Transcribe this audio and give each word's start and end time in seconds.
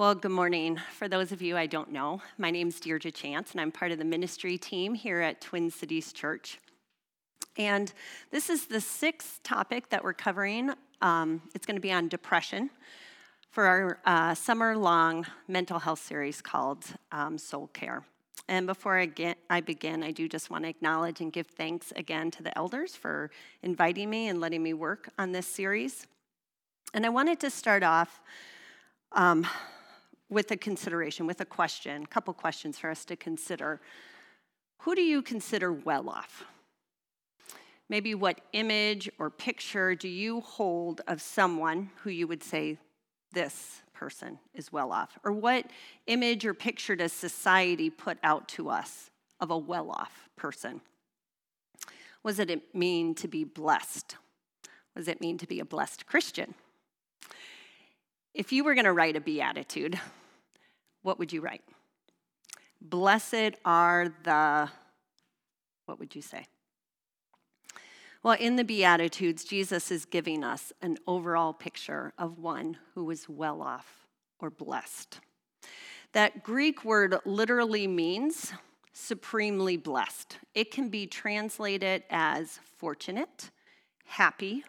Well, 0.00 0.14
good 0.14 0.30
morning. 0.30 0.80
For 0.96 1.08
those 1.08 1.30
of 1.30 1.42
you 1.42 1.58
I 1.58 1.66
don't 1.66 1.92
know, 1.92 2.22
my 2.38 2.50
name 2.50 2.68
is 2.68 2.80
Deirdre 2.80 3.10
Chance, 3.10 3.52
and 3.52 3.60
I'm 3.60 3.70
part 3.70 3.92
of 3.92 3.98
the 3.98 4.04
ministry 4.06 4.56
team 4.56 4.94
here 4.94 5.20
at 5.20 5.42
Twin 5.42 5.70
Cities 5.70 6.14
Church. 6.14 6.58
And 7.58 7.92
this 8.30 8.48
is 8.48 8.64
the 8.64 8.80
sixth 8.80 9.42
topic 9.42 9.90
that 9.90 10.02
we're 10.02 10.14
covering. 10.14 10.72
Um, 11.02 11.42
it's 11.54 11.66
going 11.66 11.76
to 11.76 11.82
be 11.82 11.92
on 11.92 12.08
depression 12.08 12.70
for 13.50 13.66
our 13.66 13.98
uh, 14.06 14.34
summer 14.34 14.74
long 14.74 15.26
mental 15.48 15.78
health 15.78 16.00
series 16.00 16.40
called 16.40 16.82
um, 17.12 17.36
Soul 17.36 17.66
Care. 17.66 18.02
And 18.48 18.66
before 18.66 18.96
I, 18.96 19.04
get, 19.04 19.36
I 19.50 19.60
begin, 19.60 20.02
I 20.02 20.12
do 20.12 20.30
just 20.30 20.48
want 20.48 20.64
to 20.64 20.70
acknowledge 20.70 21.20
and 21.20 21.30
give 21.30 21.46
thanks 21.46 21.92
again 21.94 22.30
to 22.30 22.42
the 22.42 22.56
elders 22.56 22.96
for 22.96 23.30
inviting 23.62 24.08
me 24.08 24.28
and 24.28 24.40
letting 24.40 24.62
me 24.62 24.72
work 24.72 25.10
on 25.18 25.32
this 25.32 25.46
series. 25.46 26.06
And 26.94 27.04
I 27.04 27.10
wanted 27.10 27.38
to 27.40 27.50
start 27.50 27.82
off 27.82 28.22
um, 29.12 29.46
with 30.30 30.50
a 30.52 30.56
consideration, 30.56 31.26
with 31.26 31.40
a 31.40 31.44
question, 31.44 32.04
a 32.04 32.06
couple 32.06 32.32
questions 32.32 32.78
for 32.78 32.88
us 32.88 33.04
to 33.04 33.16
consider. 33.16 33.80
Who 34.78 34.94
do 34.94 35.02
you 35.02 35.20
consider 35.20 35.72
well 35.72 36.08
off? 36.08 36.44
Maybe 37.88 38.14
what 38.14 38.40
image 38.52 39.10
or 39.18 39.28
picture 39.28 39.96
do 39.96 40.08
you 40.08 40.40
hold 40.40 41.00
of 41.08 41.20
someone 41.20 41.90
who 41.96 42.10
you 42.10 42.28
would 42.28 42.44
say, 42.44 42.78
this 43.32 43.82
person 43.92 44.38
is 44.54 44.72
well 44.72 44.92
off? 44.92 45.18
Or 45.24 45.32
what 45.32 45.66
image 46.06 46.46
or 46.46 46.54
picture 46.54 46.96
does 46.96 47.12
society 47.12 47.90
put 47.90 48.18
out 48.22 48.48
to 48.50 48.70
us 48.70 49.10
of 49.40 49.50
a 49.50 49.58
well 49.58 49.90
off 49.90 50.28
person? 50.36 50.80
What 52.22 52.36
does 52.36 52.38
it 52.38 52.74
mean 52.74 53.14
to 53.16 53.28
be 53.28 53.44
blessed? 53.44 54.16
What 54.92 55.00
does 55.00 55.08
it 55.08 55.20
mean 55.20 55.38
to 55.38 55.46
be 55.46 55.60
a 55.60 55.64
blessed 55.64 56.06
Christian? 56.06 56.54
If 58.32 58.52
you 58.52 58.62
were 58.64 58.74
going 58.74 58.84
to 58.84 58.92
write 58.92 59.16
a 59.16 59.20
beatitude, 59.20 59.98
what 61.02 61.18
would 61.18 61.32
you 61.32 61.40
write? 61.40 61.62
Blessed 62.80 63.56
are 63.64 64.14
the, 64.22 64.70
what 65.86 65.98
would 65.98 66.14
you 66.14 66.22
say? 66.22 66.46
Well, 68.22 68.36
in 68.38 68.56
the 68.56 68.64
Beatitudes, 68.64 69.44
Jesus 69.44 69.90
is 69.90 70.04
giving 70.04 70.44
us 70.44 70.72
an 70.82 70.98
overall 71.06 71.54
picture 71.54 72.12
of 72.18 72.38
one 72.38 72.76
who 72.94 73.10
is 73.10 73.28
well 73.28 73.62
off 73.62 74.06
or 74.38 74.50
blessed. 74.50 75.20
That 76.12 76.42
Greek 76.42 76.84
word 76.84 77.16
literally 77.24 77.86
means 77.86 78.52
supremely 78.92 79.76
blessed. 79.76 80.38
It 80.54 80.70
can 80.70 80.88
be 80.90 81.06
translated 81.06 82.02
as 82.10 82.60
fortunate, 82.76 83.50
happy, 84.04 84.64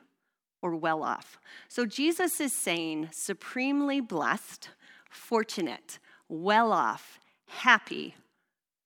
or 0.61 0.75
well 0.75 1.03
off. 1.03 1.39
So 1.67 1.85
Jesus 1.85 2.39
is 2.39 2.53
saying 2.53 3.09
supremely 3.11 3.99
blessed, 3.99 4.69
fortunate, 5.09 5.99
well 6.29 6.71
off, 6.71 7.19
happy 7.47 8.15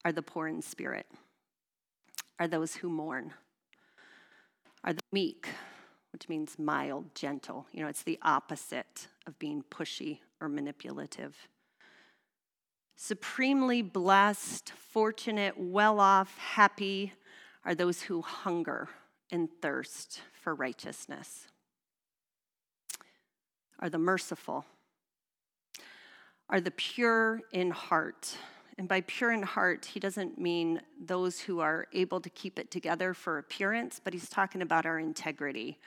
are 0.03 0.11
the 0.11 0.21
poor 0.21 0.47
in 0.47 0.61
spirit, 0.61 1.07
are 2.39 2.47
those 2.47 2.75
who 2.75 2.89
mourn, 2.89 3.33
are 4.83 4.93
the 4.93 5.01
meek, 5.11 5.47
which 6.13 6.29
means 6.29 6.57
mild, 6.57 7.13
gentle. 7.15 7.65
You 7.71 7.81
know, 7.81 7.89
it's 7.89 8.03
the 8.03 8.19
opposite 8.21 9.07
of 9.27 9.37
being 9.39 9.63
pushy 9.69 10.19
or 10.39 10.47
manipulative. 10.47 11.35
Supremely 12.95 13.81
blessed, 13.81 14.71
fortunate, 14.71 15.55
well 15.57 15.99
off, 15.99 16.37
happy 16.37 17.13
are 17.65 17.75
those 17.75 18.03
who 18.03 18.21
hunger 18.21 18.87
and 19.31 19.49
thirst 19.61 20.21
for 20.31 20.55
righteousness, 20.55 21.47
are 23.79 23.89
the 23.89 23.97
merciful, 23.97 24.65
are 26.49 26.61
the 26.61 26.71
pure 26.71 27.41
in 27.51 27.71
heart. 27.71 28.37
And 28.77 28.87
by 28.87 29.01
pure 29.01 29.31
in 29.31 29.41
heart, 29.41 29.85
he 29.85 29.99
doesn't 29.99 30.37
mean 30.37 30.81
those 30.99 31.39
who 31.39 31.59
are 31.61 31.87
able 31.93 32.19
to 32.19 32.29
keep 32.29 32.59
it 32.59 32.71
together 32.71 33.13
for 33.13 33.37
appearance, 33.37 34.01
but 34.03 34.13
he's 34.13 34.29
talking 34.29 34.61
about 34.61 34.85
our 34.85 34.99
integrity. 34.99 35.79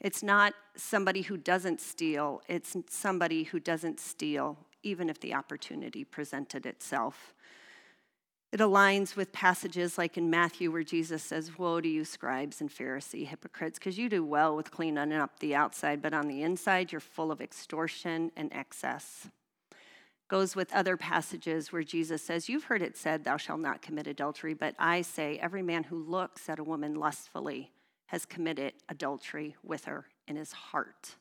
It's 0.00 0.22
not 0.22 0.54
somebody 0.74 1.22
who 1.22 1.36
doesn't 1.36 1.80
steal, 1.80 2.42
it's 2.48 2.76
somebody 2.88 3.44
who 3.44 3.60
doesn't 3.60 4.00
steal, 4.00 4.58
even 4.82 5.08
if 5.08 5.20
the 5.20 5.34
opportunity 5.34 6.02
presented 6.02 6.66
itself. 6.66 7.34
It 8.52 8.60
aligns 8.60 9.16
with 9.16 9.32
passages 9.32 9.96
like 9.96 10.18
in 10.18 10.28
Matthew 10.28 10.70
where 10.70 10.84
Jesus 10.84 11.22
says, 11.22 11.58
Woe 11.58 11.80
to 11.80 11.88
you, 11.88 12.04
scribes 12.04 12.60
and 12.60 12.70
Pharisee 12.70 13.26
hypocrites, 13.26 13.78
because 13.78 13.96
you 13.96 14.10
do 14.10 14.22
well 14.22 14.54
with 14.54 14.70
cleaning 14.70 15.12
up 15.12 15.38
the 15.38 15.54
outside, 15.54 16.02
but 16.02 16.12
on 16.12 16.28
the 16.28 16.42
inside 16.42 16.92
you're 16.92 17.00
full 17.00 17.32
of 17.32 17.40
extortion 17.40 18.30
and 18.36 18.52
excess 18.52 19.28
goes 20.32 20.56
with 20.56 20.72
other 20.72 20.96
passages 20.96 21.72
where 21.72 21.82
Jesus 21.82 22.22
says, 22.22 22.48
You've 22.48 22.64
heard 22.64 22.80
it 22.80 22.96
said, 22.96 23.22
Thou 23.22 23.36
shalt 23.36 23.60
not 23.60 23.82
commit 23.82 24.06
adultery, 24.06 24.54
but 24.54 24.74
I 24.78 25.02
say, 25.02 25.38
every 25.42 25.60
man 25.60 25.84
who 25.84 26.02
looks 26.02 26.48
at 26.48 26.58
a 26.58 26.64
woman 26.64 26.94
lustfully 26.94 27.70
has 28.06 28.24
committed 28.24 28.72
adultery 28.88 29.56
with 29.62 29.84
her 29.84 30.06
in 30.26 30.36
his 30.36 30.52
heart. 30.52 31.16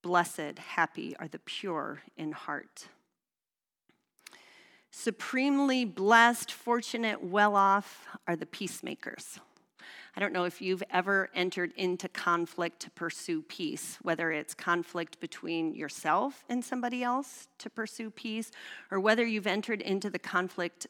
Blessed, 0.00 0.58
happy 0.58 1.14
are 1.18 1.28
the 1.28 1.40
pure 1.40 2.00
in 2.16 2.32
heart. 2.32 2.88
Supremely 4.98 5.84
blessed, 5.84 6.50
fortunate, 6.50 7.22
well 7.22 7.54
off 7.54 8.08
are 8.26 8.34
the 8.34 8.46
peacemakers. 8.46 9.38
I 10.16 10.20
don't 10.20 10.32
know 10.32 10.44
if 10.44 10.62
you've 10.62 10.82
ever 10.90 11.28
entered 11.34 11.74
into 11.76 12.08
conflict 12.08 12.80
to 12.80 12.90
pursue 12.90 13.42
peace, 13.42 13.98
whether 14.00 14.32
it's 14.32 14.54
conflict 14.54 15.20
between 15.20 15.74
yourself 15.74 16.46
and 16.48 16.64
somebody 16.64 17.02
else 17.02 17.46
to 17.58 17.68
pursue 17.68 18.10
peace, 18.10 18.50
or 18.90 18.98
whether 18.98 19.22
you've 19.22 19.46
entered 19.46 19.82
into 19.82 20.08
the 20.08 20.18
conflict 20.18 20.86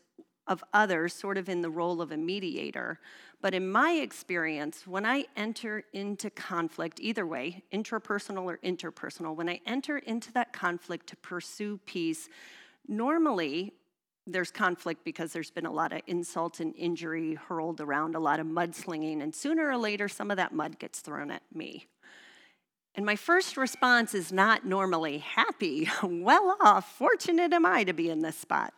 of 0.46 0.62
others, 0.72 1.12
sort 1.12 1.36
of 1.36 1.48
in 1.48 1.60
the 1.60 1.68
role 1.68 2.00
of 2.00 2.12
a 2.12 2.16
mediator. 2.16 3.00
But 3.42 3.54
in 3.54 3.68
my 3.68 3.90
experience, 3.90 4.86
when 4.86 5.04
I 5.04 5.26
enter 5.36 5.82
into 5.92 6.30
conflict, 6.30 7.00
either 7.00 7.26
way, 7.26 7.64
intrapersonal 7.72 8.44
or 8.44 8.58
interpersonal, 8.58 9.34
when 9.34 9.48
I 9.48 9.60
enter 9.66 9.98
into 9.98 10.32
that 10.34 10.52
conflict 10.52 11.08
to 11.08 11.16
pursue 11.16 11.80
peace, 11.86 12.28
normally 12.86 13.74
there's 14.26 14.50
conflict 14.50 15.04
because 15.04 15.32
there's 15.32 15.50
been 15.50 15.66
a 15.66 15.72
lot 15.72 15.92
of 15.92 16.02
insult 16.06 16.60
and 16.60 16.74
injury 16.76 17.34
hurled 17.34 17.80
around, 17.80 18.14
a 18.14 18.20
lot 18.20 18.40
of 18.40 18.46
mudslinging, 18.46 19.22
and 19.22 19.34
sooner 19.34 19.68
or 19.68 19.76
later, 19.76 20.08
some 20.08 20.30
of 20.30 20.36
that 20.36 20.52
mud 20.52 20.78
gets 20.78 21.00
thrown 21.00 21.30
at 21.30 21.42
me. 21.54 21.86
And 22.96 23.06
my 23.06 23.14
first 23.14 23.56
response 23.56 24.14
is 24.14 24.32
not 24.32 24.64
normally 24.64 25.18
happy, 25.18 25.88
well 26.02 26.56
off, 26.60 26.96
fortunate 26.96 27.52
am 27.52 27.64
I 27.64 27.84
to 27.84 27.92
be 27.92 28.10
in 28.10 28.20
this 28.20 28.36
spot. 28.36 28.72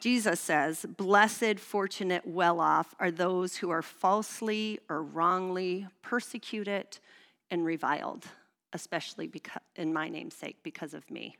Jesus 0.00 0.38
says, 0.38 0.84
Blessed, 0.96 1.58
fortunate, 1.58 2.26
well 2.26 2.60
off 2.60 2.94
are 3.00 3.10
those 3.10 3.56
who 3.56 3.70
are 3.70 3.82
falsely 3.82 4.78
or 4.90 5.02
wrongly 5.02 5.86
persecuted 6.02 6.98
and 7.50 7.64
reviled, 7.64 8.26
especially 8.74 9.26
because, 9.26 9.62
in 9.76 9.92
my 9.92 10.08
name's 10.08 10.34
sake, 10.34 10.58
because 10.62 10.92
of 10.92 11.10
me 11.10 11.36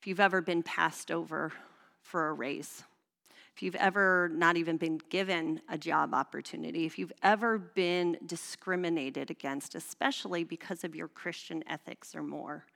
if 0.00 0.06
you've 0.06 0.20
ever 0.20 0.40
been 0.40 0.62
passed 0.62 1.10
over 1.10 1.52
for 2.02 2.28
a 2.28 2.32
raise, 2.32 2.84
if 3.56 3.62
you've 3.62 3.76
ever 3.76 4.30
not 4.34 4.58
even 4.58 4.76
been 4.76 5.00
given 5.08 5.62
a 5.70 5.78
job 5.78 6.12
opportunity, 6.12 6.84
if 6.84 6.98
you've 6.98 7.12
ever 7.22 7.56
been 7.56 8.18
discriminated 8.26 9.30
against, 9.30 9.74
especially 9.74 10.44
because 10.44 10.84
of 10.84 10.94
your 10.94 11.08
Christian 11.08 11.64
ethics 11.66 12.14
or 12.14 12.22
more, 12.22 12.66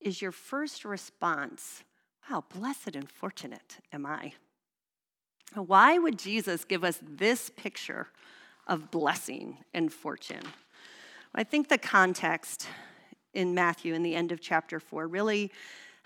is 0.00 0.20
your 0.20 0.32
first 0.32 0.84
response, 0.84 1.82
wow, 2.30 2.44
blessed 2.54 2.94
and 2.94 3.10
fortunate 3.10 3.78
am 3.90 4.04
I? 4.04 4.34
Why 5.54 5.98
would 5.98 6.18
Jesus 6.18 6.66
give 6.66 6.84
us 6.84 7.00
this 7.02 7.50
picture 7.50 8.08
of 8.66 8.90
blessing 8.90 9.58
and 9.72 9.90
fortune? 9.90 10.42
I 11.34 11.44
think 11.44 11.68
the 11.68 11.78
context 11.78 12.66
in 13.32 13.54
Matthew 13.54 13.94
in 13.94 14.02
the 14.02 14.14
end 14.14 14.32
of 14.32 14.40
chapter 14.40 14.78
4 14.78 15.06
really 15.06 15.50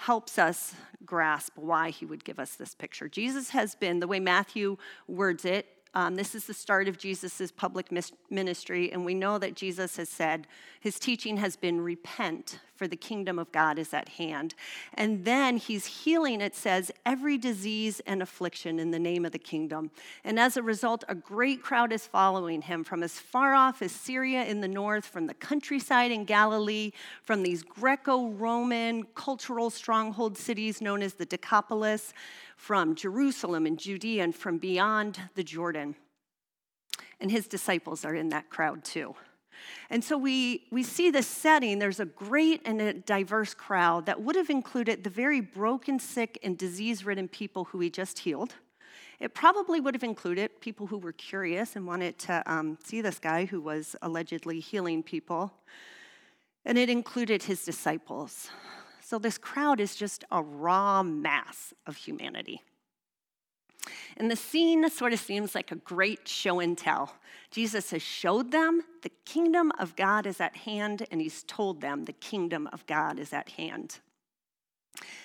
helps 0.00 0.38
us 0.38 0.74
grasp 1.04 1.52
why 1.56 1.90
he 1.90 2.06
would 2.06 2.24
give 2.24 2.38
us 2.38 2.54
this 2.54 2.74
picture. 2.74 3.06
Jesus 3.06 3.50
has 3.50 3.74
been, 3.74 4.00
the 4.00 4.06
way 4.06 4.18
Matthew 4.18 4.78
words 5.06 5.44
it, 5.44 5.66
um, 5.94 6.14
this 6.14 6.34
is 6.34 6.46
the 6.46 6.54
start 6.54 6.86
of 6.86 6.98
Jesus' 6.98 7.50
public 7.50 7.88
ministry, 8.30 8.92
and 8.92 9.04
we 9.04 9.14
know 9.14 9.38
that 9.38 9.54
Jesus 9.54 9.96
has 9.96 10.08
said 10.08 10.46
his 10.80 10.98
teaching 10.98 11.36
has 11.38 11.56
been 11.56 11.80
repent, 11.80 12.60
for 12.74 12.88
the 12.88 12.96
kingdom 12.96 13.38
of 13.38 13.52
God 13.52 13.78
is 13.78 13.92
at 13.92 14.08
hand. 14.08 14.54
And 14.94 15.26
then 15.26 15.58
he's 15.58 15.84
healing, 15.84 16.40
it 16.40 16.54
says, 16.54 16.90
every 17.04 17.36
disease 17.36 18.00
and 18.06 18.22
affliction 18.22 18.78
in 18.78 18.90
the 18.90 18.98
name 18.98 19.26
of 19.26 19.32
the 19.32 19.38
kingdom. 19.38 19.90
And 20.24 20.40
as 20.40 20.56
a 20.56 20.62
result, 20.62 21.04
a 21.06 21.14
great 21.14 21.62
crowd 21.62 21.92
is 21.92 22.06
following 22.06 22.62
him 22.62 22.82
from 22.82 23.02
as 23.02 23.18
far 23.18 23.52
off 23.52 23.82
as 23.82 23.92
Syria 23.92 24.44
in 24.44 24.62
the 24.62 24.68
north, 24.68 25.04
from 25.04 25.26
the 25.26 25.34
countryside 25.34 26.10
in 26.10 26.24
Galilee, 26.24 26.92
from 27.22 27.42
these 27.42 27.62
Greco 27.62 28.28
Roman 28.28 29.04
cultural 29.14 29.68
stronghold 29.68 30.38
cities 30.38 30.80
known 30.80 31.02
as 31.02 31.14
the 31.14 31.26
Decapolis 31.26 32.14
from 32.60 32.94
Jerusalem 32.94 33.64
and 33.64 33.78
Judea 33.78 34.22
and 34.22 34.34
from 34.34 34.58
beyond 34.58 35.18
the 35.34 35.42
Jordan. 35.42 35.96
And 37.18 37.30
his 37.30 37.48
disciples 37.48 38.04
are 38.04 38.14
in 38.14 38.28
that 38.28 38.50
crowd 38.50 38.84
too. 38.84 39.14
And 39.88 40.04
so 40.04 40.18
we, 40.18 40.66
we 40.70 40.82
see 40.82 41.10
this 41.10 41.26
setting. 41.26 41.78
There's 41.78 42.00
a 42.00 42.04
great 42.04 42.60
and 42.66 42.82
a 42.82 42.92
diverse 42.92 43.54
crowd 43.54 44.04
that 44.06 44.20
would 44.20 44.36
have 44.36 44.50
included 44.50 45.04
the 45.04 45.10
very 45.10 45.40
broken, 45.40 45.98
sick, 45.98 46.38
and 46.42 46.58
disease 46.58 47.02
ridden 47.02 47.28
people 47.28 47.64
who 47.64 47.80
he 47.80 47.88
just 47.88 48.18
healed. 48.18 48.54
It 49.20 49.32
probably 49.32 49.80
would 49.80 49.94
have 49.94 50.04
included 50.04 50.60
people 50.60 50.86
who 50.86 50.98
were 50.98 51.12
curious 51.12 51.76
and 51.76 51.86
wanted 51.86 52.18
to 52.20 52.42
um, 52.46 52.76
see 52.84 53.00
this 53.00 53.18
guy 53.18 53.46
who 53.46 53.62
was 53.62 53.96
allegedly 54.02 54.60
healing 54.60 55.02
people. 55.02 55.50
And 56.66 56.76
it 56.76 56.90
included 56.90 57.42
his 57.42 57.64
disciples. 57.64 58.50
So 59.10 59.18
this 59.18 59.38
crowd 59.38 59.80
is 59.80 59.96
just 59.96 60.22
a 60.30 60.40
raw 60.40 61.02
mass 61.02 61.74
of 61.84 61.96
humanity. 61.96 62.62
And 64.16 64.30
the 64.30 64.36
scene 64.36 64.88
sort 64.88 65.12
of 65.12 65.18
seems 65.18 65.52
like 65.52 65.72
a 65.72 65.74
great 65.74 66.28
show 66.28 66.60
and 66.60 66.78
tell. 66.78 67.16
Jesus 67.50 67.90
has 67.90 68.02
showed 68.02 68.52
them 68.52 68.82
the 69.02 69.10
kingdom 69.24 69.72
of 69.80 69.96
God 69.96 70.26
is 70.26 70.40
at 70.40 70.58
hand, 70.58 71.08
and 71.10 71.20
he's 71.20 71.42
told 71.42 71.80
them 71.80 72.04
the 72.04 72.12
kingdom 72.12 72.68
of 72.72 72.86
God 72.86 73.18
is 73.18 73.32
at 73.32 73.48
hand. 73.48 73.98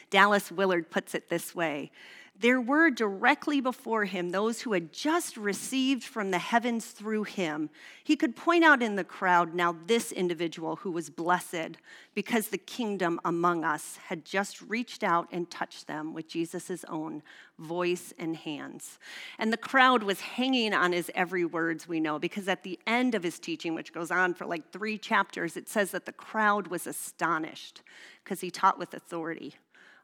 Dallas 0.10 0.52
Willard 0.52 0.90
puts 0.90 1.14
it 1.14 1.30
this 1.30 1.54
way 1.54 1.92
there 2.40 2.60
were 2.60 2.90
directly 2.90 3.62
before 3.62 4.06
him 4.06 4.30
those 4.30 4.62
who 4.62 4.74
had 4.74 4.92
just 4.92 5.38
received 5.38 6.04
from 6.04 6.32
the 6.32 6.38
heavens 6.38 6.88
through 6.88 7.24
him. 7.24 7.70
He 8.04 8.18
could 8.18 8.36
point 8.36 8.64
out 8.66 8.84
in 8.84 8.98
the 8.98 9.06
crowd 9.06 9.54
now 9.54 9.76
this 9.88 10.12
individual 10.12 10.76
who 10.78 10.92
was 10.92 11.10
blessed 11.10 11.78
because 12.14 12.50
the 12.50 12.58
kingdom 12.58 13.22
among 13.24 13.64
us 13.64 13.98
had 14.08 14.26
just 14.26 14.62
reached 14.62 15.04
out 15.04 15.30
and 15.32 15.50
touched 15.50 15.88
them 15.88 16.14
with 16.14 16.28
Jesus' 16.28 16.84
own 16.90 17.24
voice 17.58 18.14
and 18.20 18.36
hands. 18.36 19.00
And 19.40 19.54
the 19.54 19.58
crowd 19.58 20.04
was 20.04 20.20
hanging 20.20 20.74
on 20.74 20.92
his 20.92 21.10
every 21.16 21.46
words, 21.46 21.88
we 21.88 22.02
know, 22.02 22.20
because 22.20 22.50
at 22.50 22.64
the 22.64 22.78
end 22.86 23.16
of 23.16 23.24
his 23.24 23.40
teaching, 23.40 23.74
which 23.74 23.94
goes 23.94 24.12
on 24.12 24.34
for 24.34 24.46
like 24.46 24.72
three 24.72 24.98
chapters, 24.98 25.56
it 25.56 25.70
says 25.70 25.92
that 25.92 26.06
the 26.06 26.12
crowd 26.12 26.68
was 26.68 26.86
astonished 26.86 27.82
because 28.24 28.42
he 28.42 28.52
taught 28.52 28.78
with 28.78 28.94
authority, 28.94 29.56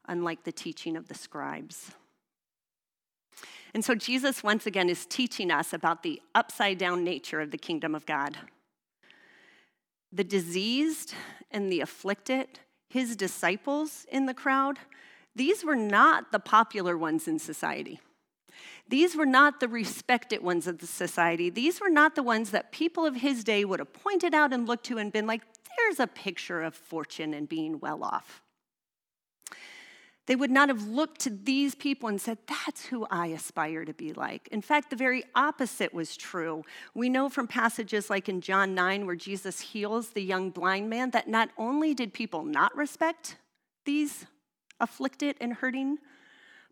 unlike 0.08 0.44
the 0.46 0.52
teaching 0.54 0.96
of 0.96 1.10
the 1.10 1.14
scribes. 1.14 1.92
And 3.74 3.86
so 3.86 3.96
Jesus, 3.96 4.44
once 4.44 4.66
again, 4.66 4.90
is 4.90 5.06
teaching 5.06 5.52
us 5.52 5.74
about 5.74 6.04
the 6.04 6.22
upside 6.36 6.78
down 6.78 7.04
nature 7.04 7.40
of 7.40 7.52
the 7.52 7.58
kingdom 7.58 7.96
of 7.96 8.06
God. 8.06 8.38
The 10.12 10.24
diseased 10.24 11.14
and 11.52 11.72
the 11.72 11.82
afflicted, 11.82 12.60
his 12.90 13.16
disciples 13.16 14.06
in 14.12 14.26
the 14.26 14.34
crowd, 14.34 14.78
these 15.36 15.64
were 15.64 15.76
not 15.76 16.32
the 16.32 16.40
popular 16.40 16.98
ones 16.98 17.28
in 17.28 17.40
society. 17.40 18.02
These 18.90 19.16
were 19.16 19.26
not 19.26 19.62
the 19.62 19.70
respected 19.70 20.44
ones 20.44 20.68
of 20.68 20.80
the 20.80 20.88
society. 20.88 21.50
These 21.50 21.80
were 21.80 21.90
not 21.90 22.16
the 22.16 22.24
ones 22.24 22.52
that 22.52 22.74
people 22.74 23.06
of 23.06 23.16
his 23.16 23.46
day 23.46 23.64
would 23.64 23.80
have 23.80 23.94
pointed 23.94 24.34
out 24.34 24.52
and 24.52 24.68
looked 24.68 24.86
to 24.88 24.98
and 24.98 25.14
been 25.14 25.28
like, 25.28 25.44
there's 25.78 26.02
a 26.02 26.08
picture 26.08 26.62
of 26.62 26.76
fortune 26.76 27.34
and 27.34 27.48
being 27.48 27.80
well 27.80 28.04
off. 28.04 28.42
They 30.32 30.38
would 30.38 30.50
not 30.50 30.70
have 30.70 30.88
looked 30.88 31.20
to 31.24 31.30
these 31.30 31.76
people 31.76 32.08
and 32.08 32.22
said, 32.22 32.38
That's 32.48 32.86
who 32.86 33.06
I 33.12 33.28
aspire 33.28 33.84
to 33.84 33.94
be 33.94 34.14
like. 34.14 34.48
In 34.48 34.62
fact, 34.62 34.90
the 34.90 34.96
very 34.96 35.26
opposite 35.36 35.94
was 35.94 36.16
true. 36.16 36.64
We 36.94 37.10
know 37.10 37.28
from 37.28 37.48
passages 37.48 38.10
like 38.10 38.30
in 38.30 38.40
John 38.40 38.74
9, 38.74 39.06
where 39.06 39.18
Jesus 39.18 39.60
heals 39.60 40.12
the 40.12 40.24
young 40.24 40.50
blind 40.50 40.90
man, 40.90 41.10
that 41.10 41.28
not 41.28 41.50
only 41.58 41.94
did 41.94 42.14
people 42.14 42.46
not 42.46 42.74
respect 42.78 43.36
these 43.84 44.26
afflicted 44.80 45.36
and 45.42 45.52
hurting, 45.52 45.98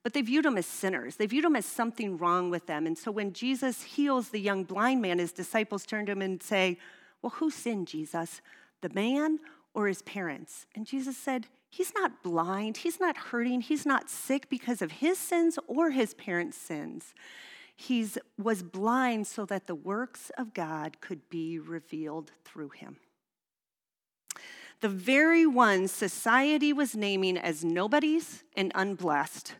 but 0.04 0.14
they 0.14 0.22
viewed 0.22 0.46
them 0.46 0.58
as 0.58 0.66
sinners. 0.66 1.18
They 1.18 1.26
viewed 1.26 1.44
them 1.44 1.58
as 1.58 1.66
something 1.66 2.18
wrong 2.18 2.50
with 2.50 2.66
them. 2.66 2.88
And 2.88 2.98
so 2.98 3.12
when 3.12 3.34
Jesus 3.34 3.84
heals 3.84 4.30
the 4.30 4.40
young 4.40 4.64
blind 4.64 5.02
man, 5.02 5.20
his 5.20 5.34
disciples 5.34 5.86
turn 5.86 6.06
to 6.06 6.14
him 6.14 6.22
and 6.22 6.42
say, 6.42 6.78
Well, 7.22 7.32
who 7.32 7.52
sinned, 7.52 7.90
Jesus? 7.90 8.40
The 8.80 8.90
man 8.94 9.40
or 9.74 9.90
his 9.90 10.02
parents? 10.04 10.66
And 10.76 10.86
Jesus 10.86 11.18
said, 11.18 11.48
He's 11.70 11.94
not 11.94 12.24
blind, 12.24 12.78
he's 12.78 13.00
not 13.00 13.16
hurting, 13.16 13.62
he's 13.62 13.86
not 13.86 14.10
sick 14.10 14.50
because 14.50 14.82
of 14.82 14.94
his 14.94 15.18
sins 15.18 15.60
or 15.68 15.92
his 15.92 16.14
parents' 16.16 16.58
sins. 16.58 17.14
He 17.76 18.08
was 18.38 18.64
blind 18.64 19.28
so 19.28 19.46
that 19.46 19.68
the 19.68 19.76
works 19.76 20.32
of 20.38 20.54
God 20.54 21.00
could 21.00 21.30
be 21.30 21.60
revealed 21.60 22.32
through 22.44 22.70
him. 22.70 22.98
The 24.82 24.90
very 24.90 25.46
ones 25.46 25.92
society 25.92 26.74
was 26.74 26.96
naming 26.96 27.38
as 27.38 27.64
nobodies 27.64 28.44
and 28.56 28.72
unblessed, 28.76 29.56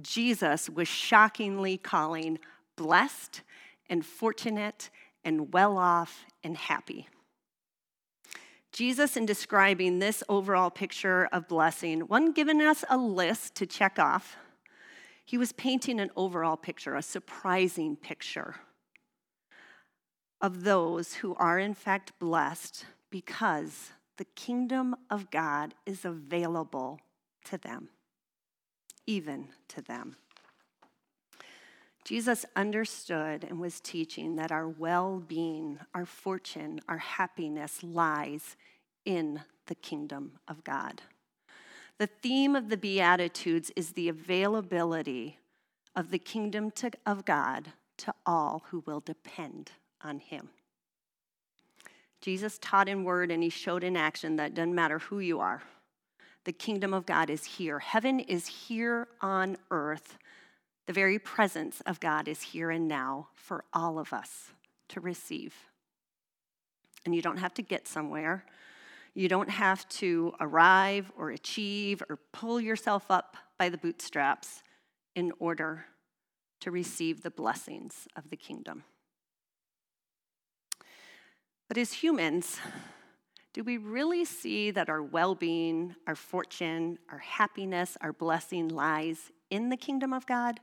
Jesus 0.00 0.68
was 0.68 0.88
shockingly 0.88 1.78
calling 1.78 2.38
blessed 2.76 3.42
and 3.88 4.04
fortunate 4.04 4.90
and 5.24 5.52
well 5.52 5.78
off 5.78 6.24
and 6.42 6.56
happy. 6.56 7.08
Jesus, 8.74 9.16
in 9.16 9.24
describing 9.24 10.00
this 10.00 10.24
overall 10.28 10.68
picture 10.68 11.28
of 11.30 11.46
blessing, 11.46 12.08
wasn't 12.08 12.34
giving 12.34 12.60
us 12.60 12.84
a 12.90 12.98
list 12.98 13.54
to 13.54 13.66
check 13.66 14.00
off. 14.00 14.36
He 15.24 15.38
was 15.38 15.52
painting 15.52 16.00
an 16.00 16.10
overall 16.16 16.56
picture, 16.56 16.96
a 16.96 17.02
surprising 17.02 17.94
picture 17.94 18.56
of 20.40 20.64
those 20.64 21.14
who 21.14 21.36
are 21.36 21.56
in 21.56 21.72
fact 21.72 22.18
blessed 22.18 22.84
because 23.10 23.92
the 24.16 24.24
kingdom 24.24 24.96
of 25.08 25.30
God 25.30 25.74
is 25.86 26.04
available 26.04 26.98
to 27.44 27.56
them, 27.56 27.90
even 29.06 29.50
to 29.68 29.82
them. 29.82 30.16
Jesus 32.04 32.44
understood 32.54 33.44
and 33.44 33.58
was 33.58 33.80
teaching 33.80 34.36
that 34.36 34.52
our 34.52 34.68
well 34.68 35.22
being, 35.26 35.78
our 35.94 36.04
fortune, 36.04 36.80
our 36.86 36.98
happiness 36.98 37.82
lies 37.82 38.56
in 39.06 39.40
the 39.66 39.74
kingdom 39.74 40.32
of 40.46 40.62
God. 40.64 41.00
The 41.98 42.06
theme 42.06 42.54
of 42.54 42.68
the 42.68 42.76
Beatitudes 42.76 43.70
is 43.76 43.92
the 43.92 44.08
availability 44.08 45.38
of 45.96 46.10
the 46.10 46.18
kingdom 46.18 46.70
to, 46.72 46.90
of 47.06 47.24
God 47.24 47.72
to 47.98 48.12
all 48.26 48.64
who 48.68 48.82
will 48.84 49.00
depend 49.00 49.70
on 50.02 50.18
Him. 50.18 50.50
Jesus 52.20 52.58
taught 52.60 52.88
in 52.88 53.04
word 53.04 53.30
and 53.30 53.42
He 53.42 53.48
showed 53.48 53.84
in 53.84 53.96
action 53.96 54.36
that 54.36 54.54
doesn't 54.54 54.74
matter 54.74 54.98
who 54.98 55.20
you 55.20 55.40
are, 55.40 55.62
the 56.44 56.52
kingdom 56.52 56.92
of 56.92 57.06
God 57.06 57.30
is 57.30 57.44
here. 57.44 57.78
Heaven 57.78 58.20
is 58.20 58.46
here 58.46 59.08
on 59.22 59.56
earth 59.70 60.18
the 60.86 60.92
very 60.92 61.18
presence 61.18 61.80
of 61.86 62.00
God 62.00 62.28
is 62.28 62.42
here 62.42 62.70
and 62.70 62.86
now 62.86 63.28
for 63.34 63.64
all 63.72 63.98
of 63.98 64.12
us 64.12 64.50
to 64.88 65.00
receive. 65.00 65.54
And 67.04 67.14
you 67.14 67.22
don't 67.22 67.38
have 67.38 67.54
to 67.54 67.62
get 67.62 67.88
somewhere. 67.88 68.44
You 69.14 69.28
don't 69.28 69.50
have 69.50 69.88
to 69.90 70.34
arrive 70.40 71.10
or 71.16 71.30
achieve 71.30 72.02
or 72.08 72.18
pull 72.32 72.60
yourself 72.60 73.10
up 73.10 73.36
by 73.58 73.68
the 73.68 73.78
bootstraps 73.78 74.62
in 75.14 75.32
order 75.38 75.86
to 76.60 76.70
receive 76.70 77.22
the 77.22 77.30
blessings 77.30 78.08
of 78.16 78.30
the 78.30 78.36
kingdom. 78.36 78.84
But 81.68 81.78
as 81.78 81.92
humans, 81.92 82.58
do 83.52 83.62
we 83.62 83.76
really 83.76 84.24
see 84.24 84.70
that 84.72 84.88
our 84.88 85.02
well 85.02 85.34
being, 85.34 85.94
our 86.06 86.16
fortune, 86.16 86.98
our 87.10 87.18
happiness, 87.18 87.96
our 88.00 88.12
blessing 88.12 88.68
lies 88.68 89.30
in 89.54 89.68
the 89.68 89.76
kingdom 89.76 90.12
of 90.12 90.26
God, 90.26 90.60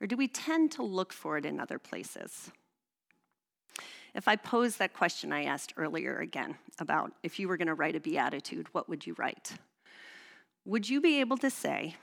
or 0.00 0.06
do 0.06 0.16
we 0.16 0.26
tend 0.26 0.72
to 0.72 0.82
look 0.82 1.12
for 1.12 1.38
it 1.38 1.46
in 1.46 1.60
other 1.60 1.78
places? 1.78 2.50
If 4.14 4.28
I 4.28 4.36
pose 4.36 4.76
that 4.76 4.92
question 4.92 5.32
I 5.32 5.44
asked 5.44 5.74
earlier 5.76 6.18
again 6.18 6.56
about 6.78 7.12
if 7.22 7.38
you 7.38 7.48
were 7.48 7.56
going 7.56 7.68
to 7.68 7.74
write 7.74 7.96
a 7.96 8.00
beatitude, 8.00 8.66
what 8.72 8.88
would 8.88 9.06
you 9.06 9.14
write? 9.16 9.52
Would 10.64 10.88
you 10.88 11.00
be 11.00 11.20
able 11.20 11.38
to 11.38 11.50
say, 11.50 11.96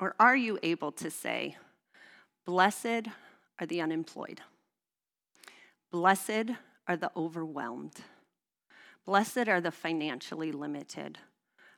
or 0.00 0.14
are 0.18 0.36
you 0.36 0.58
able 0.62 0.92
to 0.92 1.10
say, 1.10 1.56
Blessed 2.46 3.08
are 3.58 3.66
the 3.66 3.80
unemployed, 3.80 4.40
blessed 5.90 6.50
are 6.86 6.96
the 6.96 7.10
overwhelmed, 7.16 7.96
blessed 9.04 9.48
are 9.48 9.60
the 9.60 9.72
financially 9.72 10.52
limited, 10.52 11.18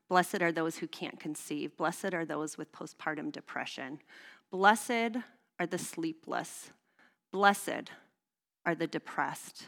Blessed 0.08 0.40
are 0.40 0.52
those 0.52 0.78
who 0.78 0.86
can't 0.86 1.20
conceive. 1.20 1.76
Blessed 1.76 2.14
are 2.14 2.24
those 2.24 2.56
with 2.56 2.72
postpartum 2.72 3.30
depression. 3.30 4.00
Blessed 4.50 5.18
are 5.60 5.66
the 5.66 5.78
sleepless. 5.78 6.70
Blessed 7.30 7.90
are 8.64 8.74
the 8.74 8.86
depressed. 8.86 9.66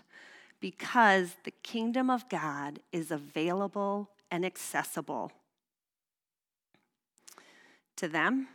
Because 0.60 1.36
the 1.44 1.50
kingdom 1.50 2.08
of 2.10 2.28
God 2.28 2.80
is 2.92 3.10
available 3.10 4.10
and 4.30 4.44
accessible 4.44 5.32
to 7.96 8.08
them, 8.08 8.48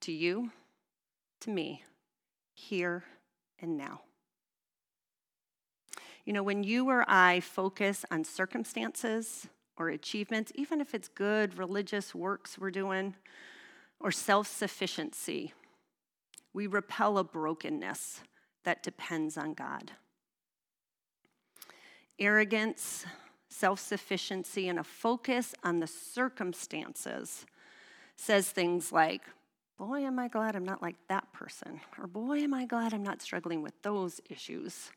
to 0.00 0.12
you, 0.12 0.50
to 1.40 1.50
me, 1.50 1.82
here 2.52 3.04
and 3.58 3.78
now. 3.78 4.02
You 6.24 6.32
know, 6.32 6.42
when 6.42 6.62
you 6.62 6.88
or 6.88 7.04
I 7.08 7.40
focus 7.40 8.04
on 8.10 8.24
circumstances, 8.24 9.46
or 9.76 9.88
achievements, 9.88 10.52
even 10.54 10.80
if 10.80 10.94
it's 10.94 11.08
good 11.08 11.58
religious 11.58 12.14
works 12.14 12.58
we're 12.58 12.70
doing, 12.70 13.14
or 14.00 14.12
self 14.12 14.46
sufficiency. 14.46 15.52
We 16.52 16.66
repel 16.66 17.18
a 17.18 17.24
brokenness 17.24 18.22
that 18.64 18.82
depends 18.82 19.36
on 19.36 19.54
God. 19.54 19.92
arrogance, 22.18 23.04
self 23.48 23.80
sufficiency, 23.80 24.68
and 24.68 24.78
a 24.78 24.84
focus 24.84 25.54
on 25.64 25.80
the 25.80 25.86
circumstances 25.86 27.46
says 28.16 28.50
things 28.50 28.92
like, 28.92 29.22
Boy, 29.78 30.04
am 30.04 30.18
I 30.20 30.28
glad 30.28 30.54
I'm 30.54 30.64
not 30.64 30.82
like 30.82 30.96
that 31.08 31.32
person, 31.32 31.80
or 31.98 32.06
boy, 32.06 32.38
am 32.38 32.54
I 32.54 32.64
glad 32.66 32.94
I'm 32.94 33.02
not 33.02 33.20
struggling 33.22 33.62
with 33.62 33.74
those 33.82 34.20
issues. 34.30 34.90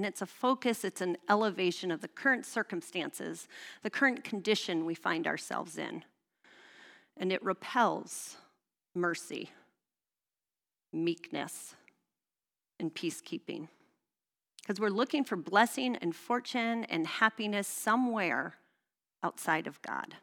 And 0.00 0.06
it's 0.06 0.22
a 0.22 0.26
focus, 0.26 0.82
it's 0.82 1.02
an 1.02 1.18
elevation 1.28 1.90
of 1.90 2.00
the 2.00 2.08
current 2.08 2.46
circumstances, 2.46 3.46
the 3.82 3.90
current 3.90 4.24
condition 4.24 4.86
we 4.86 4.94
find 4.94 5.26
ourselves 5.26 5.76
in. 5.76 6.04
And 7.18 7.30
it 7.30 7.44
repels 7.44 8.38
mercy, 8.94 9.50
meekness, 10.90 11.74
and 12.78 12.94
peacekeeping. 12.94 13.68
Because 14.62 14.80
we're 14.80 14.88
looking 14.88 15.22
for 15.22 15.36
blessing 15.36 15.96
and 15.96 16.16
fortune 16.16 16.84
and 16.84 17.06
happiness 17.06 17.68
somewhere 17.68 18.54
outside 19.22 19.66
of 19.66 19.82
God. 19.82 20.14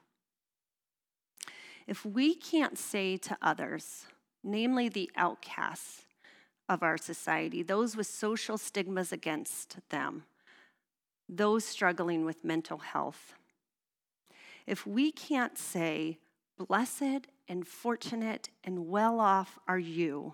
If 1.85 2.03
we 2.03 2.33
can't 2.33 2.79
say 2.79 3.15
to 3.17 3.37
others, 3.43 4.07
namely 4.43 4.89
the 4.89 5.11
outcasts 5.15 6.06
of 6.69 6.83
our 6.83 6.97
society, 6.97 7.63
those 7.63 7.95
with 7.95 8.07
social 8.07 8.57
stigmas 8.57 9.11
against 9.11 9.77
them, 9.89 10.23
those 11.29 11.65
struggling 11.65 12.25
with 12.25 12.43
mental 12.43 12.79
health, 12.79 13.33
if 14.65 14.85
we 14.85 15.11
can't 15.11 15.57
say, 15.57 16.19
Blessed 16.57 17.27
and 17.47 17.67
fortunate 17.67 18.49
and 18.63 18.87
well 18.87 19.19
off 19.19 19.59
are 19.67 19.79
you, 19.79 20.33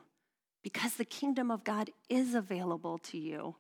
because 0.64 0.96
the 0.96 1.06
kingdom 1.06 1.52
of 1.52 1.66
God 1.66 1.90
is 2.10 2.34
available 2.34 2.98
to 3.00 3.18
you, 3.18 3.56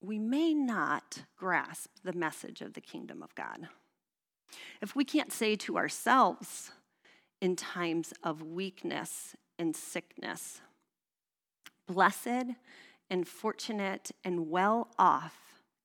we 0.00 0.18
may 0.18 0.54
not 0.54 1.24
grasp 1.36 1.90
the 2.02 2.12
message 2.12 2.62
of 2.62 2.72
the 2.72 2.80
kingdom 2.80 3.22
of 3.22 3.34
God. 3.34 3.68
If 4.80 4.96
we 4.96 5.04
can't 5.04 5.32
say 5.32 5.54
to 5.56 5.76
ourselves 5.76 6.70
in 7.40 7.56
times 7.56 8.14
of 8.22 8.42
weakness 8.42 9.36
and 9.58 9.76
sickness, 9.76 10.60
blessed 11.88 12.54
and 13.10 13.26
fortunate 13.26 14.12
and 14.22 14.48
well 14.48 14.88
off 14.98 15.34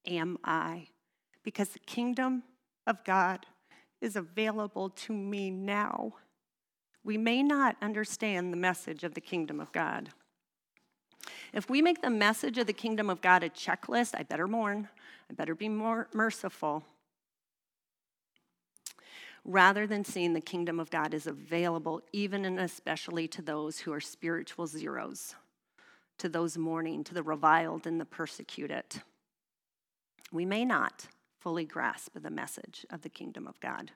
am 0.06 0.38
I, 0.44 0.90
because 1.44 1.70
the 1.70 1.80
kingdom 1.80 2.44
of 2.86 3.04
God 3.04 3.48
is 4.02 4.16
available 4.16 4.90
to 4.90 5.14
me 5.14 5.50
now. 5.50 6.14
We 7.04 7.18
may 7.18 7.42
not 7.42 7.78
understand 7.82 8.52
the 8.52 8.58
message 8.58 9.04
of 9.04 9.14
the 9.14 9.22
kingdom 9.22 9.60
of 9.60 9.72
God. 9.72 10.10
If 11.54 11.70
we 11.70 11.82
make 11.82 12.02
the 12.02 12.10
message 12.10 12.58
of 12.58 12.68
the 12.68 12.74
kingdom 12.74 13.10
of 13.10 13.22
God 13.22 13.44
a 13.44 13.50
checklist, 13.50 14.14
I 14.14 14.24
better 14.24 14.48
mourn, 14.48 14.90
I 15.30 15.34
better 15.34 15.56
be 15.56 15.70
more 15.70 16.10
merciful, 16.14 16.84
rather 19.46 19.86
than 19.88 20.04
seeing 20.04 20.34
the 20.34 20.42
kingdom 20.42 20.80
of 20.80 20.90
God 20.90 21.14
is 21.14 21.28
available 21.28 22.02
even 22.12 22.46
and 22.46 22.60
especially 22.60 23.28
to 23.30 23.42
those 23.42 23.80
who 23.80 23.94
are 23.94 24.02
spiritual 24.02 24.68
zeros, 24.68 25.36
to 26.18 26.30
those 26.30 26.58
mourning, 26.58 27.04
to 27.04 27.14
the 27.14 27.24
reviled 27.24 27.86
and 27.86 28.00
the 28.00 28.06
persecuted. 28.06 28.86
We 30.32 30.46
may 30.46 30.66
not 30.66 31.08
fully 31.40 31.66
grasp 31.66 32.14
the 32.16 32.30
message 32.30 32.86
of 32.90 33.02
the 33.02 33.10
kingdom 33.10 33.48
of 33.48 33.60
God. 33.60 33.92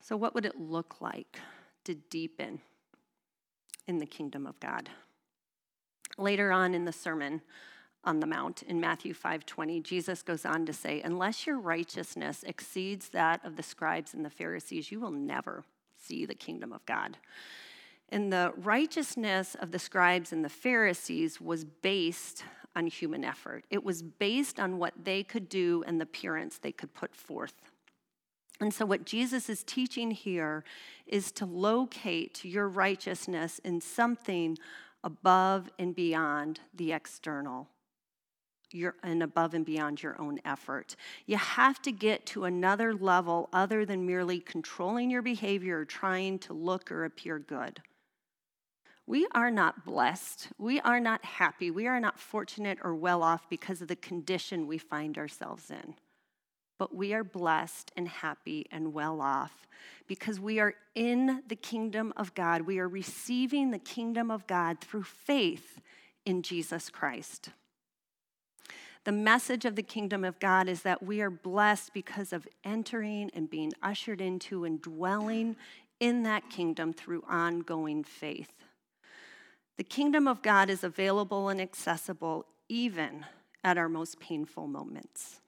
So, 0.00 0.16
what 0.16 0.34
would 0.34 0.46
it 0.46 0.58
look 0.58 1.00
like 1.00 1.38
to 1.84 1.94
deepen 1.94 2.60
in 3.86 3.98
the 3.98 4.06
kingdom 4.06 4.46
of 4.46 4.58
God? 4.60 4.88
Later 6.16 6.52
on 6.52 6.74
in 6.74 6.84
the 6.84 6.92
sermon, 6.92 7.42
on 8.04 8.20
the 8.20 8.26
mount 8.26 8.62
in 8.62 8.80
Matthew 8.80 9.12
5:20 9.12 9.80
Jesus 9.82 10.22
goes 10.22 10.46
on 10.46 10.64
to 10.66 10.72
say 10.72 11.02
unless 11.02 11.46
your 11.46 11.58
righteousness 11.58 12.42
exceeds 12.44 13.10
that 13.10 13.44
of 13.44 13.56
the 13.56 13.62
scribes 13.62 14.14
and 14.14 14.24
the 14.24 14.30
Pharisees 14.30 14.90
you 14.90 15.00
will 15.00 15.10
never 15.10 15.64
see 15.96 16.24
the 16.24 16.34
kingdom 16.34 16.72
of 16.72 16.84
God. 16.86 17.18
And 18.10 18.32
the 18.32 18.52
righteousness 18.56 19.54
of 19.54 19.70
the 19.70 19.78
scribes 19.78 20.32
and 20.32 20.44
the 20.44 20.48
Pharisees 20.48 21.40
was 21.40 21.64
based 21.64 22.44
on 22.74 22.86
human 22.86 23.24
effort. 23.24 23.64
It 23.70 23.84
was 23.84 24.02
based 24.02 24.58
on 24.58 24.78
what 24.78 24.94
they 25.04 25.22
could 25.22 25.48
do 25.48 25.84
and 25.86 26.00
the 26.00 26.04
appearance 26.04 26.58
they 26.58 26.72
could 26.72 26.94
put 26.94 27.14
forth. 27.14 27.54
And 28.60 28.74
so, 28.74 28.84
what 28.84 29.06
Jesus 29.06 29.48
is 29.48 29.62
teaching 29.62 30.10
here 30.10 30.64
is 31.06 31.32
to 31.32 31.46
locate 31.46 32.44
your 32.44 32.68
righteousness 32.68 33.58
in 33.64 33.80
something 33.80 34.58
above 35.02 35.70
and 35.78 35.94
beyond 35.94 36.60
the 36.74 36.92
external 36.92 37.68
your, 38.72 38.94
and 39.02 39.22
above 39.22 39.54
and 39.54 39.64
beyond 39.64 40.02
your 40.02 40.20
own 40.20 40.40
effort. 40.44 40.96
You 41.26 41.36
have 41.36 41.80
to 41.82 41.92
get 41.92 42.26
to 42.26 42.44
another 42.44 42.94
level 42.94 43.48
other 43.52 43.84
than 43.84 44.06
merely 44.06 44.40
controlling 44.40 45.10
your 45.10 45.22
behavior 45.22 45.80
or 45.80 45.84
trying 45.84 46.38
to 46.40 46.52
look 46.52 46.90
or 46.90 47.04
appear 47.04 47.38
good. 47.38 47.82
We 49.10 49.26
are 49.32 49.50
not 49.50 49.84
blessed. 49.84 50.50
We 50.56 50.78
are 50.78 51.00
not 51.00 51.24
happy. 51.24 51.68
We 51.68 51.88
are 51.88 51.98
not 51.98 52.20
fortunate 52.20 52.78
or 52.84 52.94
well 52.94 53.24
off 53.24 53.50
because 53.50 53.82
of 53.82 53.88
the 53.88 53.96
condition 53.96 54.68
we 54.68 54.78
find 54.78 55.18
ourselves 55.18 55.68
in. 55.68 55.96
But 56.78 56.94
we 56.94 57.12
are 57.12 57.24
blessed 57.24 57.90
and 57.96 58.06
happy 58.06 58.66
and 58.70 58.94
well 58.94 59.20
off 59.20 59.66
because 60.06 60.38
we 60.38 60.60
are 60.60 60.74
in 60.94 61.42
the 61.48 61.56
kingdom 61.56 62.12
of 62.16 62.36
God. 62.36 62.62
We 62.62 62.78
are 62.78 62.86
receiving 62.86 63.72
the 63.72 63.80
kingdom 63.80 64.30
of 64.30 64.46
God 64.46 64.80
through 64.80 65.02
faith 65.02 65.80
in 66.24 66.42
Jesus 66.42 66.88
Christ. 66.88 67.48
The 69.02 69.10
message 69.10 69.64
of 69.64 69.74
the 69.74 69.82
kingdom 69.82 70.22
of 70.22 70.38
God 70.38 70.68
is 70.68 70.82
that 70.82 71.02
we 71.02 71.20
are 71.20 71.30
blessed 71.30 71.92
because 71.92 72.32
of 72.32 72.46
entering 72.62 73.28
and 73.34 73.50
being 73.50 73.72
ushered 73.82 74.20
into 74.20 74.62
and 74.64 74.80
dwelling 74.80 75.56
in 75.98 76.22
that 76.22 76.48
kingdom 76.48 76.92
through 76.92 77.24
ongoing 77.28 78.04
faith. 78.04 78.59
The 79.80 79.84
kingdom 79.84 80.28
of 80.28 80.42
God 80.42 80.68
is 80.68 80.84
available 80.84 81.48
and 81.48 81.58
accessible 81.58 82.44
even 82.68 83.24
at 83.64 83.78
our 83.78 83.88
most 83.88 84.20
painful 84.20 84.66
moments. 84.66 85.40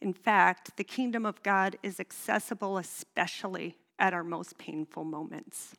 In 0.00 0.12
fact, 0.12 0.76
the 0.76 0.84
kingdom 0.84 1.26
of 1.26 1.42
God 1.42 1.76
is 1.82 1.98
accessible 1.98 2.78
especially 2.78 3.78
at 3.98 4.14
our 4.14 4.22
most 4.22 4.58
painful 4.58 5.02
moments. 5.02 5.74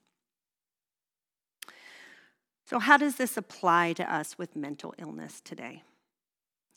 So, 2.66 2.80
how 2.80 2.98
does 2.98 3.16
this 3.16 3.38
apply 3.38 3.94
to 3.94 4.14
us 4.14 4.38
with 4.38 4.58
mental 4.58 4.94
illness 4.98 5.40
today? 5.40 5.84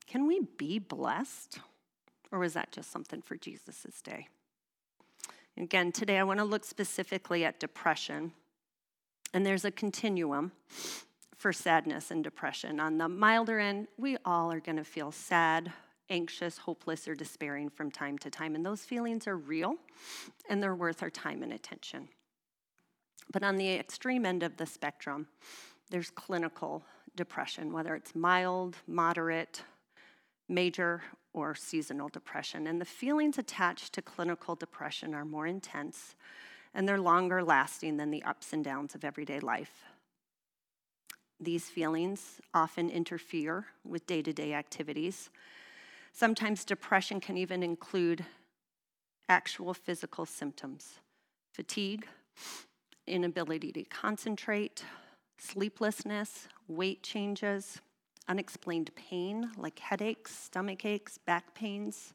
Can 0.06 0.24
we 0.28 0.42
be 0.56 0.78
blessed? 0.78 1.58
Or 2.30 2.44
is 2.44 2.52
that 2.52 2.70
just 2.70 2.92
something 2.92 3.22
for 3.22 3.34
Jesus' 3.34 4.00
day? 4.04 4.28
Again, 5.56 5.90
today 5.90 6.20
I 6.20 6.22
want 6.22 6.38
to 6.38 6.44
look 6.44 6.64
specifically 6.64 7.44
at 7.44 7.58
depression. 7.58 8.34
And 9.32 9.46
there's 9.46 9.64
a 9.64 9.70
continuum 9.70 10.52
for 11.36 11.52
sadness 11.52 12.10
and 12.10 12.22
depression. 12.22 12.80
On 12.80 12.98
the 12.98 13.08
milder 13.08 13.58
end, 13.58 13.88
we 13.96 14.16
all 14.24 14.52
are 14.52 14.60
going 14.60 14.76
to 14.76 14.84
feel 14.84 15.12
sad, 15.12 15.72
anxious, 16.10 16.58
hopeless, 16.58 17.08
or 17.08 17.14
despairing 17.14 17.70
from 17.70 17.90
time 17.90 18.18
to 18.18 18.30
time. 18.30 18.54
And 18.54 18.66
those 18.66 18.84
feelings 18.84 19.26
are 19.26 19.36
real 19.36 19.76
and 20.48 20.62
they're 20.62 20.74
worth 20.74 21.02
our 21.02 21.10
time 21.10 21.42
and 21.42 21.52
attention. 21.52 22.08
But 23.32 23.42
on 23.42 23.56
the 23.56 23.74
extreme 23.74 24.26
end 24.26 24.42
of 24.42 24.56
the 24.56 24.66
spectrum, 24.66 25.28
there's 25.90 26.10
clinical 26.10 26.82
depression, 27.16 27.72
whether 27.72 27.94
it's 27.94 28.14
mild, 28.14 28.76
moderate, 28.86 29.62
major 30.48 31.02
or 31.32 31.54
seasonal 31.54 32.08
depression. 32.08 32.66
And 32.66 32.80
the 32.80 32.84
feelings 32.84 33.38
attached 33.38 33.92
to 33.94 34.02
clinical 34.02 34.56
depression 34.56 35.14
are 35.14 35.24
more 35.24 35.46
intense 35.46 36.16
and 36.74 36.88
they're 36.88 37.00
longer 37.00 37.42
lasting 37.42 37.96
than 37.96 38.10
the 38.10 38.22
ups 38.22 38.52
and 38.52 38.64
downs 38.64 38.94
of 38.94 39.04
everyday 39.04 39.40
life. 39.40 39.84
These 41.40 41.68
feelings 41.70 42.40
often 42.52 42.90
interfere 42.90 43.66
with 43.84 44.06
day 44.06 44.22
to 44.22 44.32
day 44.32 44.52
activities. 44.52 45.30
Sometimes 46.12 46.64
depression 46.64 47.20
can 47.20 47.36
even 47.36 47.62
include 47.62 48.24
actual 49.28 49.72
physical 49.72 50.26
symptoms 50.26 51.00
fatigue, 51.52 52.06
inability 53.06 53.72
to 53.72 53.82
concentrate, 53.84 54.84
sleeplessness, 55.38 56.48
weight 56.68 57.02
changes, 57.02 57.80
unexplained 58.28 58.90
pain 58.94 59.50
like 59.56 59.78
headaches, 59.78 60.36
stomach 60.36 60.84
aches, 60.84 61.18
back 61.18 61.54
pains. 61.54 62.14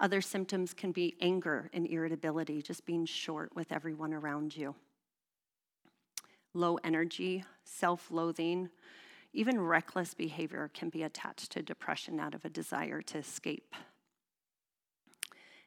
Other 0.00 0.22
symptoms 0.22 0.72
can 0.72 0.92
be 0.92 1.14
anger 1.20 1.68
and 1.74 1.86
irritability, 1.86 2.62
just 2.62 2.86
being 2.86 3.04
short 3.04 3.54
with 3.54 3.70
everyone 3.70 4.14
around 4.14 4.56
you. 4.56 4.74
Low 6.54 6.78
energy, 6.82 7.44
self 7.64 8.10
loathing, 8.10 8.70
even 9.34 9.60
reckless 9.60 10.14
behavior 10.14 10.70
can 10.72 10.88
be 10.88 11.02
attached 11.02 11.52
to 11.52 11.62
depression 11.62 12.18
out 12.18 12.34
of 12.34 12.44
a 12.44 12.48
desire 12.48 13.02
to 13.02 13.18
escape. 13.18 13.74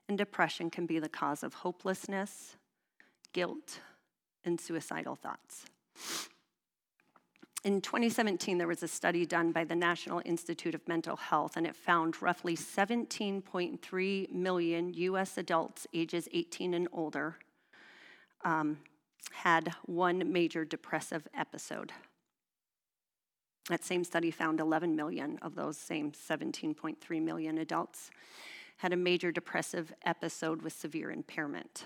And 0.09 0.17
depression 0.17 0.69
can 0.69 0.87
be 0.87 0.99
the 0.99 1.07
cause 1.07 1.43
of 1.43 1.53
hopelessness, 1.53 2.57
guilt, 3.31 3.79
and 4.43 4.59
suicidal 4.59 5.15
thoughts. 5.15 5.65
In 7.63 7.79
2017, 7.79 8.57
there 8.57 8.67
was 8.67 8.83
a 8.83 8.89
study 8.89 9.25
done 9.25 9.53
by 9.53 9.63
the 9.63 9.75
National 9.75 10.21
Institute 10.25 10.75
of 10.75 10.85
Mental 10.85 11.15
Health, 11.15 11.55
and 11.55 11.65
it 11.65 11.77
found 11.77 12.21
roughly 12.21 12.57
17.3 12.57 14.31
million 14.33 14.93
US 14.93 15.37
adults 15.37 15.87
ages 15.93 16.27
18 16.33 16.73
and 16.73 16.89
older 16.91 17.37
um, 18.43 18.79
had 19.31 19.73
one 19.85 20.29
major 20.29 20.65
depressive 20.65 21.25
episode. 21.33 21.93
That 23.69 23.85
same 23.85 24.03
study 24.03 24.29
found 24.29 24.59
11 24.59 24.93
million 24.93 25.39
of 25.41 25.55
those 25.55 25.77
same 25.77 26.11
17.3 26.11 27.21
million 27.21 27.57
adults 27.59 28.11
had 28.75 28.91
a 28.91 28.97
major 28.97 29.31
depressive 29.31 29.93
episode 30.05 30.63
with 30.63 30.73
severe 30.73 31.11
impairment. 31.11 31.85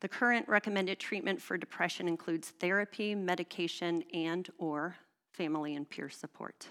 The 0.00 0.08
current 0.08 0.48
recommended 0.48 1.00
treatment 1.00 1.42
for 1.42 1.56
depression 1.56 2.06
includes 2.06 2.50
therapy, 2.60 3.14
medication, 3.14 4.04
and 4.14 4.48
or 4.58 4.96
family 5.32 5.74
and 5.74 5.88
peer 5.88 6.08
support. 6.08 6.68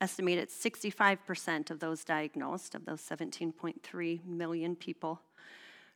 Estimated 0.00 0.50
65% 0.50 1.70
of 1.70 1.78
those 1.78 2.04
diagnosed, 2.04 2.74
of 2.74 2.84
those 2.84 3.00
17.3 3.00 4.24
million 4.26 4.76
people, 4.76 5.20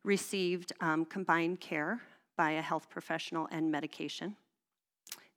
received 0.05 0.73
um, 0.81 1.05
combined 1.05 1.61
care 1.61 2.00
by 2.37 2.53
a 2.53 2.62
health 2.62 2.89
professional 2.89 3.49
and 3.50 3.71
medication. 3.71 4.37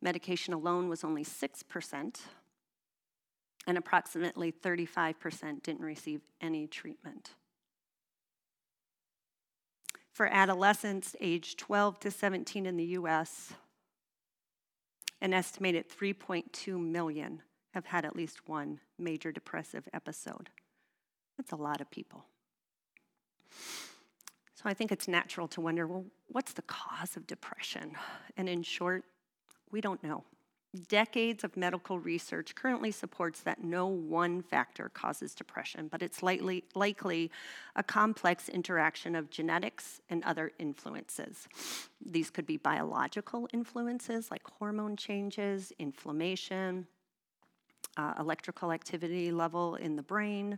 Medication 0.02 0.54
alone 0.54 0.88
was 0.88 1.04
only 1.04 1.26
6%, 1.26 2.20
and 3.68 3.78
approximately 3.78 4.52
35% 4.52 5.64
didn't 5.64 5.82
receive 5.84 6.22
any 6.40 6.68
treatment. 6.68 7.32
For 10.14 10.28
adolescents 10.28 11.16
aged 11.20 11.58
12 11.58 12.00
to 12.02 12.12
17 12.12 12.68
in 12.68 12.78
the 12.78 12.86
US, 12.86 13.54
an 15.20 15.34
estimated 15.34 15.90
3.2 15.90 16.80
million 16.80 17.42
have 17.74 17.88
had 17.88 18.06
at 18.06 18.16
least 18.16 18.48
one 18.48 18.80
major 19.00 19.32
depressive 19.32 19.88
episode. 19.92 20.52
That's 21.36 21.52
a 21.52 21.56
lot 21.56 21.82
of 21.82 21.90
people. 21.90 22.26
So 24.54 24.66
I 24.66 24.76
think 24.76 24.92
it's 24.92 25.08
natural 25.08 25.48
to 25.50 25.62
wonder 25.62 25.88
well, 25.88 26.06
what's 26.28 26.54
the 26.54 26.62
cause 26.62 27.18
of 27.18 27.26
depression? 27.26 27.94
And 28.38 28.48
in 28.48 28.62
short, 28.62 29.04
we 29.72 29.82
don't 29.82 30.04
know. 30.04 30.24
Decades 30.90 31.44
of 31.44 31.56
medical 31.56 32.00
research 32.00 32.56
currently 32.56 32.90
supports 32.90 33.42
that 33.42 33.64
no 33.64 33.86
one 33.86 34.42
factor 34.42 34.90
causes 34.90 35.36
depression, 35.36 35.88
but 35.88 36.02
it's 36.02 36.24
likely, 36.24 36.64
likely 36.74 37.30
a 37.76 37.84
complex 37.84 38.50
interaction 38.50 39.16
of 39.16 39.30
genetics 39.30 40.02
and 40.10 40.24
other 40.24 40.52
influences. 40.58 41.48
These 42.04 42.32
could 42.32 42.48
be 42.48 42.58
biological 42.58 43.48
influences 43.54 44.32
like 44.32 44.42
hormone 44.58 44.96
changes, 44.96 45.72
inflammation, 45.78 46.88
uh, 47.96 48.16
electrical 48.20 48.72
activity 48.72 49.32
level 49.32 49.76
in 49.76 49.96
the 49.96 50.02
brain, 50.02 50.58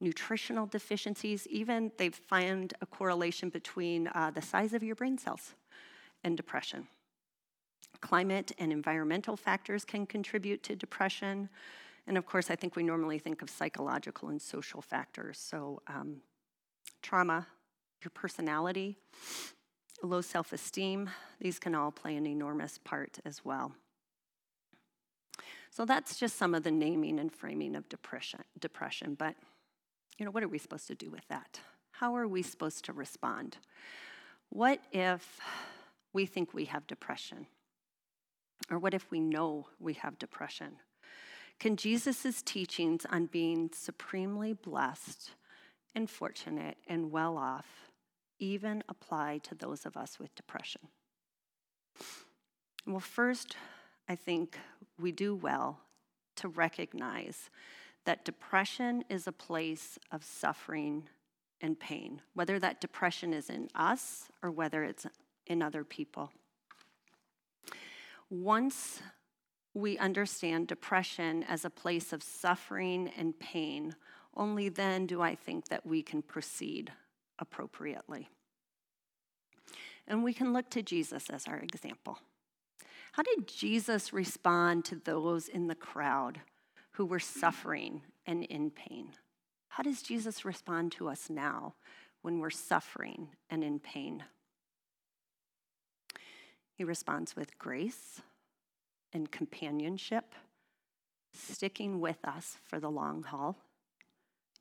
nutritional 0.00 0.64
deficiencies, 0.64 1.46
even 1.48 1.92
they've 1.98 2.14
found 2.14 2.72
a 2.80 2.86
correlation 2.86 3.50
between 3.50 4.08
uh, 4.08 4.30
the 4.34 4.40
size 4.40 4.72
of 4.72 4.82
your 4.82 4.94
brain 4.94 5.18
cells 5.18 5.52
and 6.24 6.34
depression. 6.38 6.88
Climate 8.00 8.52
and 8.58 8.72
environmental 8.72 9.36
factors 9.36 9.84
can 9.84 10.06
contribute 10.06 10.62
to 10.64 10.76
depression. 10.76 11.48
And 12.06 12.16
of 12.16 12.26
course, 12.26 12.50
I 12.50 12.56
think 12.56 12.76
we 12.76 12.82
normally 12.82 13.18
think 13.18 13.42
of 13.42 13.50
psychological 13.50 14.28
and 14.28 14.40
social 14.40 14.80
factors. 14.80 15.38
So, 15.38 15.82
um, 15.86 16.22
trauma, 17.02 17.46
your 18.02 18.10
personality, 18.10 18.96
low 20.02 20.22
self 20.22 20.52
esteem, 20.52 21.10
these 21.40 21.58
can 21.58 21.74
all 21.74 21.92
play 21.92 22.16
an 22.16 22.26
enormous 22.26 22.78
part 22.78 23.18
as 23.24 23.44
well. 23.44 23.74
So, 25.70 25.84
that's 25.84 26.18
just 26.18 26.36
some 26.36 26.54
of 26.54 26.62
the 26.62 26.70
naming 26.70 27.18
and 27.18 27.32
framing 27.32 27.76
of 27.76 27.88
depression. 27.88 28.40
depression. 28.58 29.14
But, 29.14 29.36
you 30.18 30.24
know, 30.24 30.30
what 30.30 30.42
are 30.42 30.48
we 30.48 30.58
supposed 30.58 30.88
to 30.88 30.94
do 30.94 31.10
with 31.10 31.28
that? 31.28 31.60
How 31.92 32.16
are 32.16 32.26
we 32.26 32.42
supposed 32.42 32.86
to 32.86 32.94
respond? 32.94 33.58
What 34.48 34.80
if 34.90 35.38
we 36.12 36.26
think 36.26 36.54
we 36.54 36.64
have 36.64 36.86
depression? 36.86 37.46
Or 38.70 38.78
what 38.78 38.94
if 38.94 39.10
we 39.10 39.20
know 39.20 39.66
we 39.78 39.94
have 39.94 40.18
depression? 40.18 40.76
Can 41.58 41.76
Jesus' 41.76 42.42
teachings 42.42 43.04
on 43.10 43.26
being 43.26 43.70
supremely 43.74 44.52
blessed 44.52 45.30
and 45.94 46.08
fortunate 46.08 46.78
and 46.86 47.10
well 47.10 47.36
off 47.36 47.90
even 48.38 48.82
apply 48.88 49.38
to 49.42 49.54
those 49.54 49.84
of 49.84 49.96
us 49.96 50.18
with 50.18 50.34
depression? 50.34 50.82
Well, 52.86 53.00
first, 53.00 53.56
I 54.08 54.16
think 54.16 54.56
we 54.98 55.12
do 55.12 55.34
well 55.34 55.80
to 56.36 56.48
recognize 56.48 57.50
that 58.06 58.24
depression 58.24 59.04
is 59.10 59.26
a 59.26 59.32
place 59.32 59.98
of 60.10 60.24
suffering 60.24 61.08
and 61.60 61.78
pain, 61.78 62.22
whether 62.32 62.58
that 62.58 62.80
depression 62.80 63.34
is 63.34 63.50
in 63.50 63.68
us 63.74 64.30
or 64.42 64.50
whether 64.50 64.82
it's 64.84 65.06
in 65.46 65.60
other 65.60 65.84
people. 65.84 66.32
Once 68.30 69.00
we 69.74 69.98
understand 69.98 70.68
depression 70.68 71.44
as 71.44 71.64
a 71.64 71.70
place 71.70 72.12
of 72.12 72.22
suffering 72.22 73.10
and 73.16 73.38
pain, 73.38 73.94
only 74.36 74.68
then 74.68 75.06
do 75.06 75.20
I 75.20 75.34
think 75.34 75.68
that 75.68 75.84
we 75.84 76.02
can 76.02 76.22
proceed 76.22 76.92
appropriately. 77.40 78.28
And 80.06 80.22
we 80.22 80.32
can 80.32 80.52
look 80.52 80.70
to 80.70 80.82
Jesus 80.82 81.28
as 81.28 81.46
our 81.46 81.58
example. 81.58 82.18
How 83.12 83.22
did 83.22 83.48
Jesus 83.48 84.12
respond 84.12 84.84
to 84.86 84.96
those 84.96 85.48
in 85.48 85.66
the 85.66 85.74
crowd 85.74 86.40
who 86.92 87.04
were 87.04 87.18
suffering 87.18 88.02
and 88.26 88.44
in 88.44 88.70
pain? 88.70 89.10
How 89.68 89.82
does 89.82 90.02
Jesus 90.02 90.44
respond 90.44 90.92
to 90.92 91.08
us 91.08 91.28
now 91.28 91.74
when 92.22 92.38
we're 92.38 92.50
suffering 92.50 93.28
and 93.48 93.64
in 93.64 93.80
pain? 93.80 94.24
He 96.80 96.84
responds 96.84 97.36
with 97.36 97.58
grace 97.58 98.22
and 99.12 99.30
companionship, 99.30 100.34
sticking 101.30 102.00
with 102.00 102.24
us 102.24 102.56
for 102.64 102.80
the 102.80 102.90
long 102.90 103.22
haul, 103.22 103.58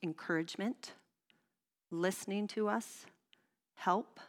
encouragement, 0.04 0.92
listening 1.92 2.46
to 2.48 2.68
us, 2.68 3.06
help, 3.76 4.20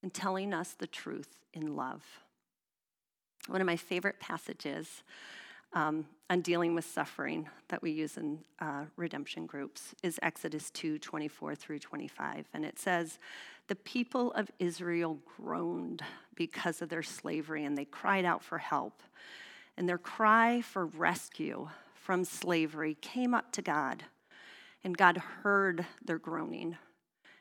and 0.00 0.14
telling 0.14 0.54
us 0.54 0.74
the 0.74 0.86
truth 0.86 1.40
in 1.52 1.74
love. 1.74 2.04
One 3.48 3.60
of 3.60 3.66
my 3.66 3.74
favorite 3.74 4.20
passages 4.20 5.02
um, 5.72 6.06
on 6.32 6.40
dealing 6.40 6.74
with 6.74 6.86
suffering 6.86 7.46
that 7.68 7.82
we 7.82 7.90
use 7.90 8.16
in 8.16 8.38
uh, 8.58 8.86
redemption 8.96 9.44
groups 9.44 9.94
is 10.02 10.18
Exodus 10.22 10.70
2 10.70 10.98
24 10.98 11.54
through 11.54 11.78
25. 11.78 12.46
And 12.54 12.64
it 12.64 12.78
says, 12.78 13.18
The 13.68 13.74
people 13.74 14.32
of 14.32 14.50
Israel 14.58 15.18
groaned 15.36 16.00
because 16.34 16.80
of 16.80 16.88
their 16.88 17.02
slavery, 17.02 17.66
and 17.66 17.76
they 17.76 17.84
cried 17.84 18.24
out 18.24 18.42
for 18.42 18.56
help. 18.56 19.02
And 19.76 19.86
their 19.86 19.98
cry 19.98 20.62
for 20.62 20.86
rescue 20.86 21.68
from 21.92 22.24
slavery 22.24 22.96
came 23.02 23.34
up 23.34 23.52
to 23.52 23.60
God. 23.60 24.04
And 24.82 24.96
God 24.96 25.18
heard 25.18 25.84
their 26.02 26.18
groaning. 26.18 26.78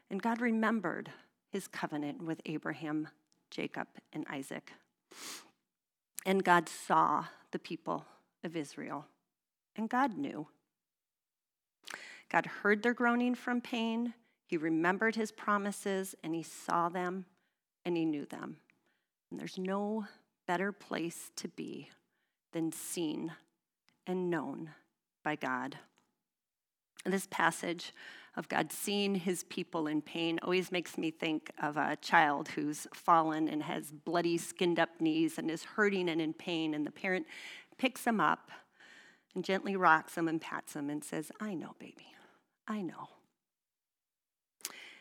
And 0.10 0.22
God 0.22 0.42
remembered 0.42 1.10
his 1.50 1.66
covenant 1.66 2.22
with 2.22 2.42
Abraham, 2.46 3.08
Jacob, 3.52 3.88
and 4.12 4.26
Isaac. 4.30 4.74
And 6.26 6.44
God 6.44 6.68
saw 6.68 7.28
the 7.52 7.60
people 7.60 8.04
of 8.44 8.56
Israel. 8.56 9.06
And 9.76 9.90
God 9.90 10.18
knew. 10.18 10.48
God 12.30 12.46
heard 12.46 12.84
their 12.84 12.94
groaning 12.94 13.36
from 13.36 13.62
pain. 13.62 14.14
He 14.48 14.58
remembered 14.58 15.16
his 15.16 15.32
promises 15.32 16.16
and 16.24 16.34
he 16.34 16.44
saw 16.44 16.90
them 16.90 17.26
and 17.86 17.98
he 17.98 18.06
knew 18.06 18.26
them. 18.26 18.58
And 19.30 19.40
there's 19.40 19.58
no 19.58 20.06
better 20.48 20.72
place 20.72 21.32
to 21.38 21.48
be 21.48 21.90
than 22.52 22.72
seen 22.72 23.32
and 24.06 24.30
known 24.30 24.72
by 25.24 25.36
God. 25.36 25.78
This 27.06 27.28
passage 27.30 27.94
of 28.38 28.48
God 28.48 28.72
seeing 28.72 29.16
his 29.16 29.44
people 29.46 29.88
in 29.88 30.02
pain 30.02 30.40
always 30.42 30.72
makes 30.72 30.98
me 30.98 31.12
think 31.12 31.52
of 31.62 31.76
a 31.78 31.98
child 31.98 32.50
who's 32.50 32.88
fallen 32.94 33.50
and 33.50 33.64
has 33.64 33.92
bloody, 33.92 34.38
skinned 34.38 34.80
up 34.80 34.90
knees 35.00 35.38
and 35.38 35.52
is 35.52 35.64
hurting 35.64 36.10
and 36.10 36.22
in 36.22 36.34
pain, 36.34 36.74
and 36.74 36.86
the 36.86 36.92
parent 36.92 37.26
picks 37.82 38.06
him 38.06 38.20
up 38.20 38.52
and 39.34 39.44
gently 39.44 39.76
rocks 39.76 40.16
him 40.16 40.28
and 40.28 40.40
pats 40.40 40.76
him 40.76 40.88
and 40.88 41.04
says, 41.04 41.32
I 41.40 41.56
know, 41.56 41.74
baby, 41.80 42.06
I 42.68 42.84
know. 42.84 43.10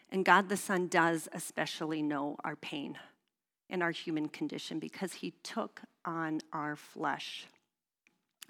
And 0.09 0.25
God 0.25 0.49
the 0.49 0.57
Son 0.57 0.88
does 0.88 1.29
especially 1.35 2.01
know 2.01 2.38
our 2.43 2.57
pain 2.57 2.97
and 3.69 3.83
our 3.83 3.90
human 3.90 4.31
condition 4.31 4.79
because 4.79 5.12
he 5.12 5.35
took 5.43 5.83
on 6.07 6.40
our 6.55 6.75
flesh. 6.75 7.45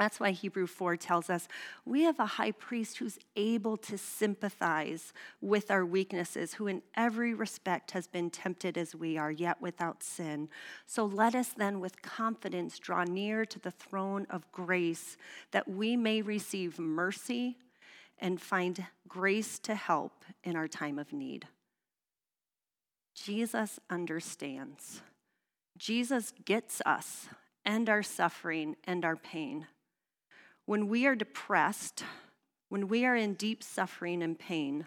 That's 0.01 0.19
why 0.19 0.31
Hebrew 0.31 0.67
4 0.67 0.97
tells 0.97 1.29
us 1.29 1.47
we 1.85 2.05
have 2.05 2.19
a 2.19 2.25
high 2.25 2.53
priest 2.53 2.97
who's 2.97 3.19
able 3.37 3.77
to 3.77 3.99
sympathize 3.99 5.13
with 5.43 5.71
our 5.71 5.85
weaknesses, 5.85 6.55
who 6.55 6.69
in 6.69 6.81
every 6.97 7.35
respect 7.35 7.91
has 7.91 8.07
been 8.07 8.31
tempted 8.31 8.79
as 8.79 8.95
we 8.95 9.19
are, 9.19 9.31
yet 9.31 9.61
without 9.61 10.03
sin. 10.03 10.49
So 10.87 11.05
let 11.05 11.35
us 11.35 11.51
then 11.51 11.81
with 11.81 12.01
confidence 12.01 12.79
draw 12.79 13.05
near 13.05 13.45
to 13.45 13.59
the 13.59 13.71
throne 13.71 14.27
of 14.31 14.51
grace 14.53 15.19
that 15.51 15.69
we 15.69 15.99
may 15.99 16.23
receive 16.23 16.79
mercy 16.79 17.59
and 18.19 18.41
find 18.41 18.87
grace 19.07 19.59
to 19.59 19.75
help 19.75 20.25
in 20.43 20.57
our 20.57 20.67
time 20.67 20.99
of 20.99 21.13
need. 21.13 21.47
Jesus 23.15 23.79
understands. 23.91 25.03
Jesus 25.77 26.33
gets 26.47 26.81
us 26.87 27.29
and 27.67 27.91
our 27.91 28.03
suffering 28.03 28.77
and 28.85 29.05
our 29.05 29.17
pain. 29.17 29.67
When 30.71 30.87
we 30.87 31.05
are 31.07 31.17
depressed, 31.17 32.05
when 32.69 32.87
we 32.87 33.05
are 33.05 33.17
in 33.17 33.35
deep 33.35 33.61
suffering 33.65 34.23
and 34.23 34.39
pain, 34.39 34.87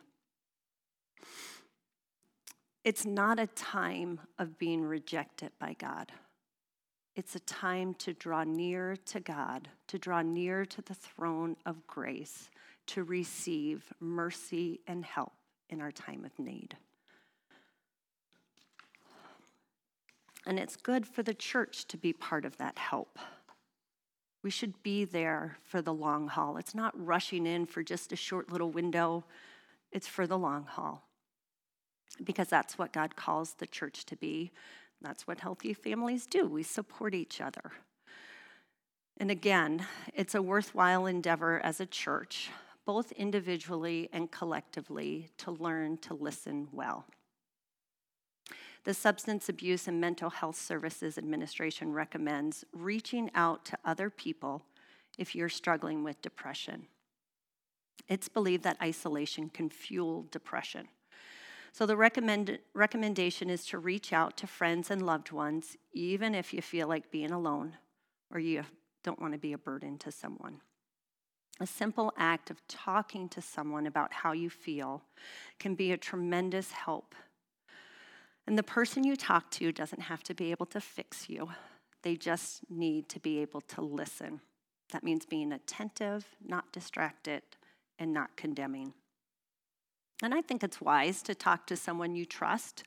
it's 2.86 3.06
not 3.06 3.38
a 3.38 3.48
time 3.48 4.22
of 4.40 4.58
being 4.58 4.86
rejected 4.86 5.52
by 5.60 5.76
God. 5.78 6.14
It's 7.18 7.36
a 7.36 7.42
time 7.42 7.96
to 7.96 8.14
draw 8.14 8.46
near 8.46 8.96
to 9.08 9.20
God, 9.20 9.68
to 9.88 10.00
draw 10.00 10.22
near 10.22 10.64
to 10.68 10.82
the 10.82 10.94
throne 10.94 11.58
of 11.66 11.86
grace, 11.86 12.50
to 12.86 13.04
receive 13.04 13.84
mercy 14.00 14.80
and 14.88 15.04
help 15.04 15.34
in 15.70 15.82
our 15.82 15.92
time 15.92 16.24
of 16.24 16.40
need. 16.40 16.78
And 20.46 20.58
it's 20.60 20.78
good 20.78 21.06
for 21.06 21.24
the 21.24 21.34
church 21.34 21.90
to 21.90 21.98
be 21.98 22.14
part 22.14 22.46
of 22.46 22.56
that 22.56 22.78
help. 22.78 23.20
We 24.44 24.50
should 24.50 24.84
be 24.84 25.06
there 25.06 25.58
for 25.64 25.82
the 25.82 25.94
long 25.94 26.28
haul. 26.28 26.58
It's 26.58 26.76
not 26.76 26.94
rushing 26.96 27.48
in 27.48 27.66
for 27.66 27.82
just 27.82 28.12
a 28.12 28.18
short 28.18 28.52
little 28.52 28.70
window, 28.70 29.24
it's 29.92 30.08
for 30.08 30.28
the 30.28 30.38
long 30.38 30.66
haul. 30.66 31.08
Because 32.24 32.50
that's 32.50 32.78
what 32.78 32.94
God 32.94 33.16
calls 33.16 33.54
the 33.54 33.66
church 33.66 34.06
to 34.06 34.16
be. 34.16 34.52
That's 35.02 35.26
what 35.26 35.40
healthy 35.40 35.74
families 35.74 36.28
do. 36.28 36.48
We 36.48 36.64
support 36.64 37.14
each 37.14 37.42
other. 37.42 37.72
And 39.18 39.32
again, 39.32 39.86
it's 40.14 40.36
a 40.36 40.42
worthwhile 40.42 41.06
endeavor 41.06 41.60
as 41.64 41.80
a 41.80 41.86
church, 41.86 42.50
both 42.86 43.12
individually 43.14 44.10
and 44.12 44.32
collectively, 44.32 45.30
to 45.38 45.52
learn 45.52 45.98
to 46.00 46.14
listen 46.14 46.68
well. 46.72 47.06
The 48.86 48.94
Substance 48.94 49.48
Abuse 49.48 49.88
and 49.88 50.02
Mental 50.02 50.30
Health 50.30 50.58
Services 50.58 51.18
Administration 51.18 51.94
recommends 51.94 52.66
reaching 52.74 53.32
out 53.34 53.64
to 53.66 53.78
other 53.86 54.10
people 54.10 54.64
if 55.18 55.34
you're 55.34 55.48
struggling 55.48 56.04
with 56.04 56.22
depression. 56.22 56.88
It's 58.10 58.28
believed 58.28 58.64
that 58.64 58.82
isolation 58.82 59.50
can 59.50 59.70
fuel 59.70 60.28
depression. 60.32 60.90
So, 61.72 61.86
the 61.86 61.96
recommend, 61.96 62.60
recommendation 62.74 63.50
is 63.50 63.66
to 63.68 63.78
reach 63.78 64.12
out 64.12 64.36
to 64.38 64.48
friends 64.48 64.92
and 64.92 65.06
loved 65.06 65.32
ones, 65.32 65.78
even 65.94 66.36
if 66.36 66.54
you 66.54 66.62
feel 66.62 66.90
like 66.90 67.10
being 67.10 67.32
alone 67.32 67.78
or 68.32 68.40
you 68.40 68.64
don't 69.04 69.22
want 69.22 69.34
to 69.34 69.40
be 69.40 69.54
a 69.54 69.58
burden 69.58 69.98
to 70.00 70.12
someone. 70.12 70.60
A 71.62 71.68
simple 71.68 72.12
act 72.18 72.52
of 72.52 72.68
talking 72.68 73.30
to 73.30 73.42
someone 73.42 73.88
about 73.88 74.12
how 74.12 74.34
you 74.34 74.50
feel 74.50 75.04
can 75.58 75.74
be 75.74 75.94
a 75.94 75.98
tremendous 75.98 76.74
help 76.74 77.16
and 78.48 78.58
the 78.58 78.64
person 78.64 79.04
you 79.04 79.16
talk 79.16 79.50
to 79.52 79.72
doesn't 79.72 80.02
have 80.02 80.24
to 80.24 80.34
be 80.34 80.52
able 80.52 80.66
to 80.68 80.82
fix 80.82 81.30
you, 81.30 81.50
they 82.02 82.16
just 82.16 82.70
need 82.70 83.08
to 83.10 83.20
be 83.20 83.40
able 83.40 83.62
to 83.62 83.82
listen. 83.82 84.42
That 84.92 85.04
means 85.04 85.26
being 85.26 85.54
attentive, 85.54 86.26
not 86.46 86.72
distracted, 86.72 87.42
and 87.98 88.14
not 88.14 88.36
condemning. 88.36 88.94
And 90.22 90.34
I 90.34 90.42
think 90.42 90.64
it's 90.64 90.82
wise 90.82 91.22
to 91.24 91.36
talk 91.36 91.66
to 91.68 91.76
someone 91.76 92.16
you 92.16 92.26
trust, 92.26 92.84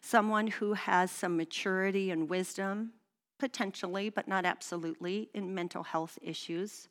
someone 0.00 0.46
who 0.46 0.74
has 0.74 1.10
some 1.10 1.36
maturity 1.36 2.10
and 2.10 2.28
wisdom, 2.28 2.92
potentially, 3.38 4.08
but 4.08 4.28
not 4.28 4.44
absolutely, 4.44 5.28
in 5.34 5.54
mental 5.54 5.82
health 5.82 6.18
issues. 6.22 6.88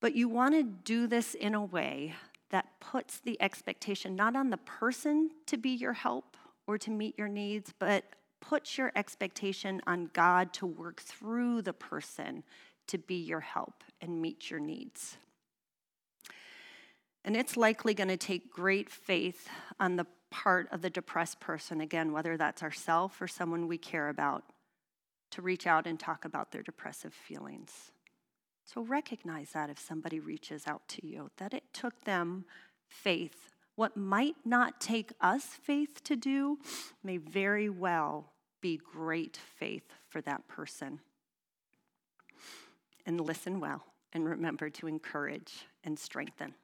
But 0.00 0.14
you 0.14 0.28
want 0.28 0.54
to 0.54 0.62
do 0.62 1.06
this 1.06 1.34
in 1.34 1.54
a 1.54 1.64
way 1.64 2.14
that 2.50 2.78
puts 2.80 3.20
the 3.20 3.40
expectation 3.40 4.14
not 4.14 4.36
on 4.36 4.50
the 4.50 4.58
person 4.58 5.30
to 5.46 5.56
be 5.56 5.70
your 5.70 5.94
help, 5.94 6.36
or 6.66 6.78
to 6.78 6.90
meet 6.90 7.18
your 7.18 7.28
needs, 7.28 7.72
but 7.78 8.04
put 8.40 8.76
your 8.76 8.92
expectation 8.94 9.80
on 9.86 10.10
God 10.12 10.52
to 10.54 10.66
work 10.66 11.00
through 11.00 11.62
the 11.62 11.72
person 11.72 12.42
to 12.86 12.98
be 12.98 13.16
your 13.16 13.40
help 13.40 13.82
and 14.00 14.20
meet 14.20 14.50
your 14.50 14.60
needs. 14.60 15.16
And 17.24 17.36
it's 17.36 17.56
likely 17.56 17.94
going 17.94 18.08
to 18.08 18.18
take 18.18 18.52
great 18.52 18.90
faith 18.90 19.48
on 19.80 19.96
the 19.96 20.06
part 20.30 20.68
of 20.72 20.82
the 20.82 20.90
depressed 20.90 21.40
person, 21.40 21.80
again, 21.80 22.12
whether 22.12 22.36
that's 22.36 22.62
ourself 22.62 23.20
or 23.22 23.28
someone 23.28 23.66
we 23.66 23.78
care 23.78 24.08
about, 24.08 24.44
to 25.30 25.40
reach 25.40 25.66
out 25.66 25.86
and 25.86 25.98
talk 25.98 26.24
about 26.24 26.52
their 26.52 26.62
depressive 26.62 27.14
feelings. 27.14 27.92
So 28.64 28.82
recognize 28.82 29.50
that 29.50 29.70
if 29.70 29.78
somebody 29.78 30.20
reaches 30.20 30.66
out 30.66 30.86
to 30.88 31.06
you, 31.06 31.30
that 31.38 31.54
it 31.54 31.64
took 31.72 32.04
them 32.04 32.44
faith 32.88 33.53
what 33.76 33.96
might 33.96 34.36
not 34.44 34.80
take 34.80 35.12
us 35.20 35.44
faith 35.44 36.02
to 36.04 36.16
do 36.16 36.58
may 37.02 37.16
very 37.16 37.68
well 37.68 38.32
be 38.60 38.78
great 38.78 39.36
faith 39.58 39.90
for 40.08 40.20
that 40.22 40.46
person. 40.48 41.00
And 43.06 43.20
listen 43.20 43.60
well 43.60 43.84
and 44.12 44.24
remember 44.24 44.70
to 44.70 44.86
encourage 44.86 45.66
and 45.82 45.98
strengthen 45.98 46.54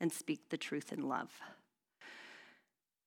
and 0.00 0.12
speak 0.12 0.48
the 0.50 0.56
truth 0.56 0.92
in 0.92 1.08
love. 1.08 1.30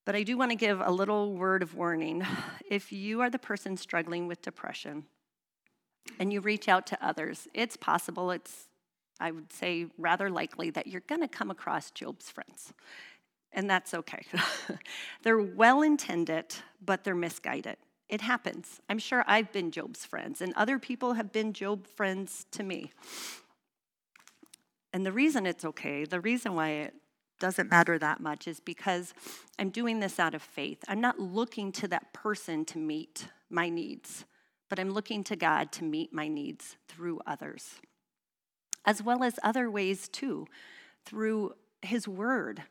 But 0.05 0.15
I 0.15 0.23
do 0.23 0.37
want 0.37 0.51
to 0.51 0.57
give 0.57 0.81
a 0.81 0.91
little 0.91 1.33
word 1.33 1.63
of 1.63 1.75
warning. 1.75 2.25
If 2.69 2.91
you 2.91 3.21
are 3.21 3.29
the 3.29 3.39
person 3.39 3.77
struggling 3.77 4.27
with 4.27 4.41
depression 4.41 5.05
and 6.19 6.33
you 6.33 6.41
reach 6.41 6.67
out 6.67 6.85
to 6.87 7.05
others, 7.05 7.47
it's 7.53 7.77
possible, 7.77 8.31
it's 8.31 8.67
I 9.19 9.31
would 9.31 9.51
say 9.53 9.87
rather 9.97 10.29
likely 10.29 10.69
that 10.71 10.87
you're 10.87 11.01
going 11.01 11.21
to 11.21 11.27
come 11.27 11.51
across 11.51 11.91
Job's 11.91 12.29
friends. 12.29 12.73
And 13.51 13.69
that's 13.69 13.93
okay. 13.93 14.25
they're 15.23 15.41
well 15.41 15.81
intended, 15.81 16.55
but 16.83 17.03
they're 17.03 17.15
misguided. 17.15 17.77
It 18.09 18.21
happens. 18.21 18.81
I'm 18.89 18.99
sure 18.99 19.23
I've 19.27 19.51
been 19.51 19.71
Job's 19.71 20.05
friends, 20.05 20.41
and 20.41 20.53
other 20.55 20.79
people 20.79 21.13
have 21.13 21.31
been 21.31 21.53
Job 21.53 21.87
friends 21.87 22.45
to 22.51 22.63
me. 22.63 22.91
And 24.91 25.05
the 25.05 25.11
reason 25.11 25.45
it's 25.45 25.65
okay, 25.65 26.05
the 26.05 26.19
reason 26.19 26.55
why 26.55 26.69
it 26.69 26.93
doesn't 27.39 27.69
matter 27.69 27.97
that 27.97 28.19
much 28.19 28.47
is 28.47 28.59
because 28.59 29.13
I'm 29.57 29.69
doing 29.69 29.99
this 29.99 30.19
out 30.19 30.35
of 30.35 30.41
faith. 30.41 30.83
I'm 30.87 31.01
not 31.01 31.19
looking 31.19 31.71
to 31.73 31.87
that 31.89 32.13
person 32.13 32.65
to 32.65 32.77
meet 32.77 33.27
my 33.49 33.69
needs, 33.69 34.25
but 34.69 34.79
I'm 34.79 34.91
looking 34.91 35.23
to 35.25 35.35
God 35.35 35.71
to 35.73 35.83
meet 35.83 36.13
my 36.13 36.27
needs 36.27 36.77
through 36.87 37.21
others 37.25 37.79
as 38.85 39.01
well 39.01 39.23
as 39.23 39.39
other 39.43 39.69
ways 39.69 40.07
too, 40.07 40.47
through 41.05 41.53
His 41.81 42.07
Word, 42.07 42.63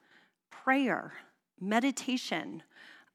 prayer, 0.50 1.12
meditation, 1.60 2.62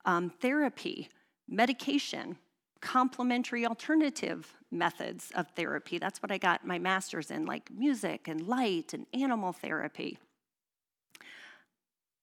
um, 0.06 0.30
therapy, 0.30 1.10
medication, 1.48 2.38
complementary 2.82 3.66
alternative 3.66 4.54
methods 4.72 5.32
of 5.36 5.48
therapy. 5.56 5.98
That's 5.98 6.22
what 6.22 6.32
I 6.32 6.38
got 6.38 6.66
my 6.66 6.80
master's 6.80 7.32
in, 7.32 7.46
like 7.46 7.70
music 7.72 8.28
and 8.28 8.48
light 8.48 8.94
and 8.94 9.06
animal 9.14 9.54
therapy. 9.54 10.18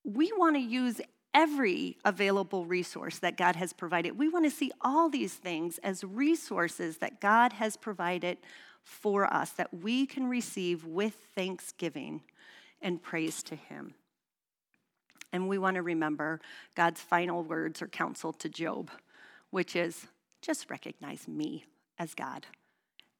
We 0.04 0.32
want 0.36 0.56
to 0.56 0.60
use 0.60 1.00
every 1.32 1.98
available 2.04 2.64
resource 2.64 3.18
that 3.18 3.36
God 3.36 3.56
has 3.56 3.72
provided. 3.72 4.16
We 4.16 4.28
want 4.28 4.44
to 4.44 4.50
see 4.50 4.70
all 4.80 5.08
these 5.08 5.34
things 5.34 5.78
as 5.78 6.04
resources 6.04 6.98
that 6.98 7.20
God 7.20 7.54
has 7.54 7.76
provided 7.76 8.38
for 8.84 9.32
us 9.32 9.50
that 9.50 9.72
we 9.74 10.06
can 10.06 10.28
receive 10.28 10.84
with 10.84 11.14
thanksgiving 11.34 12.22
and 12.80 13.02
praise 13.02 13.42
to 13.44 13.56
Him. 13.56 13.94
And 15.32 15.48
we 15.48 15.58
want 15.58 15.74
to 15.74 15.82
remember 15.82 16.40
God's 16.76 17.00
final 17.00 17.42
words 17.42 17.82
or 17.82 17.88
counsel 17.88 18.32
to 18.34 18.48
Job, 18.48 18.90
which 19.50 19.74
is 19.74 20.06
just 20.42 20.70
recognize 20.70 21.26
me 21.26 21.64
as 21.98 22.14
God 22.14 22.46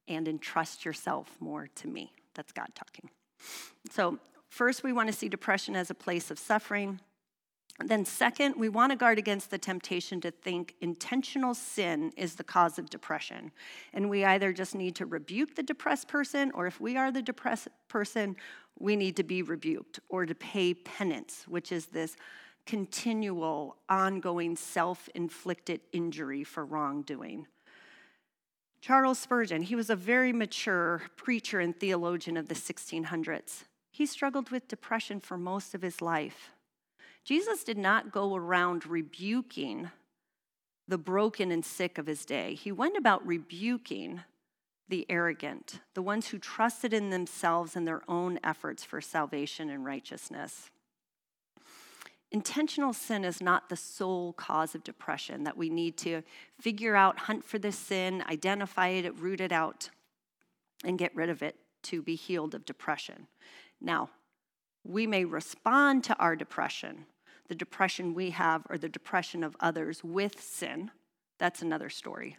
and 0.07 0.29
entrust 0.29 0.85
yourself 0.85 1.37
more 1.41 1.69
to 1.75 1.89
me. 1.89 2.13
That's 2.35 2.53
God 2.53 2.69
talking. 2.75 3.09
So, 3.91 4.19
first, 4.49 4.85
we 4.85 4.93
want 4.93 5.09
to 5.09 5.13
see 5.13 5.29
depression 5.29 5.75
as 5.75 5.91
a 5.91 5.95
place 5.95 6.31
of 6.31 6.39
suffering. 6.39 7.01
Then, 7.81 8.05
second, 8.05 8.55
we 8.57 8.69
want 8.69 8.93
to 8.93 8.97
guard 8.97 9.19
against 9.19 9.51
the 9.51 9.59
temptation 9.59 10.21
to 10.21 10.31
think 10.31 10.77
intentional 10.81 11.55
sin 11.55 12.13
is 12.17 12.37
the 12.37 12.45
cause 12.45 12.79
of 12.79 12.89
depression. 12.89 13.51
And 13.93 14.09
we 14.09 14.25
either 14.25 14.53
just 14.53 14.77
need 14.77 14.95
to 14.97 15.07
rebuke 15.07 15.57
the 15.57 15.63
depressed 15.63 16.07
person, 16.07 16.53
or 16.55 16.69
if 16.69 16.81
we 16.81 16.97
are 16.97 17.11
the 17.11 17.23
depressed 17.23 17.69
person, 17.89 18.37
we 18.79 18.95
need 18.95 19.17
to 19.17 19.25
be 19.25 19.43
rebuked 19.43 19.99
or 20.09 20.25
to 20.25 20.35
pay 20.35 20.75
penance, 20.75 21.47
which 21.49 21.73
is 21.73 21.87
this 21.87 22.17
continual, 22.65 23.77
ongoing 23.89 24.57
self 24.57 25.09
inflicted 25.15 25.81
injury 25.93 26.45
for 26.45 26.65
wrongdoing. 26.65 27.47
Charles 28.81 29.19
Spurgeon, 29.19 29.63
he 29.63 29.75
was 29.75 29.91
a 29.91 29.97
very 29.97 30.33
mature 30.33 31.03
preacher 31.17 31.59
and 31.59 31.79
theologian 31.79 32.37
of 32.37 32.49
the 32.49 32.55
1600s. 32.55 33.65
He 33.91 34.07
struggled 34.07 34.51
with 34.51 34.69
depression 34.69 35.21
for 35.21 35.39
most 35.39 35.75
of 35.75 35.83
his 35.83 36.03
life. 36.03 36.54
Jesus 37.25 37.65
did 37.65 37.79
not 37.79 38.13
go 38.13 38.35
around 38.35 38.87
rebuking 38.87 39.91
the 40.87 40.99
broken 40.99 41.51
and 41.51 41.65
sick 41.65 41.97
of 41.97 42.07
his 42.07 42.27
day. 42.27 42.55
He 42.55 42.71
went 42.71 42.97
about 42.97 43.27
rebuking 43.27 44.21
the 44.89 45.07
arrogant, 45.09 45.81
the 45.95 46.03
ones 46.03 46.29
who 46.29 46.39
trusted 46.39 46.93
in 46.93 47.09
themselves 47.09 47.75
and 47.75 47.89
their 47.89 48.03
own 48.07 48.39
efforts 48.45 48.85
for 48.85 49.01
salvation 49.01 49.71
and 49.71 49.85
righteousness. 49.85 50.71
Intentional 52.31 52.93
sin 52.93 53.25
is 53.25 53.41
not 53.41 53.69
the 53.69 53.77
sole 53.77 54.33
cause 54.35 54.75
of 54.75 54.85
depression 54.85 55.45
that 55.45 55.57
we 55.57 55.71
need 55.71 55.97
to 55.99 56.23
figure 56.61 56.97
out, 56.97 57.21
hunt 57.21 57.45
for 57.45 57.59
the 57.59 57.73
sin, 57.73 58.23
identify 58.29 58.89
it, 58.89 59.19
root 59.19 59.41
it 59.41 59.53
out, 59.53 59.89
and 60.85 60.99
get 60.99 61.15
rid 61.15 61.31
of 61.31 61.43
it 61.43 61.57
to 61.85 62.03
be 62.03 62.17
healed 62.17 62.55
of 62.55 62.65
depression. 62.65 63.29
Now, 63.81 64.11
we 64.83 65.07
may 65.07 65.25
respond 65.25 66.05
to 66.05 66.17
our 66.19 66.37
depression, 66.37 67.07
the 67.49 67.55
depression 67.55 68.15
we 68.15 68.31
have 68.31 68.63
or 68.69 68.79
the 68.79 68.89
depression 68.89 69.45
of 69.45 69.57
others 69.61 70.03
with 70.03 70.41
sin. 70.41 70.91
That's 71.39 71.63
another 71.63 71.91
story. 71.91 72.37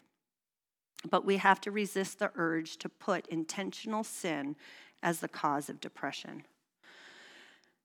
But 1.10 1.26
we 1.26 1.38
have 1.38 1.62
to 1.62 1.72
resist 1.72 2.20
the 2.20 2.32
urge 2.36 2.78
to 2.78 2.89
put 2.89 3.28
intentional 3.28 4.04
sin 4.04 4.56
as 5.04 5.20
the 5.20 5.28
cause 5.28 5.70
of 5.70 5.80
depression. 5.80 6.44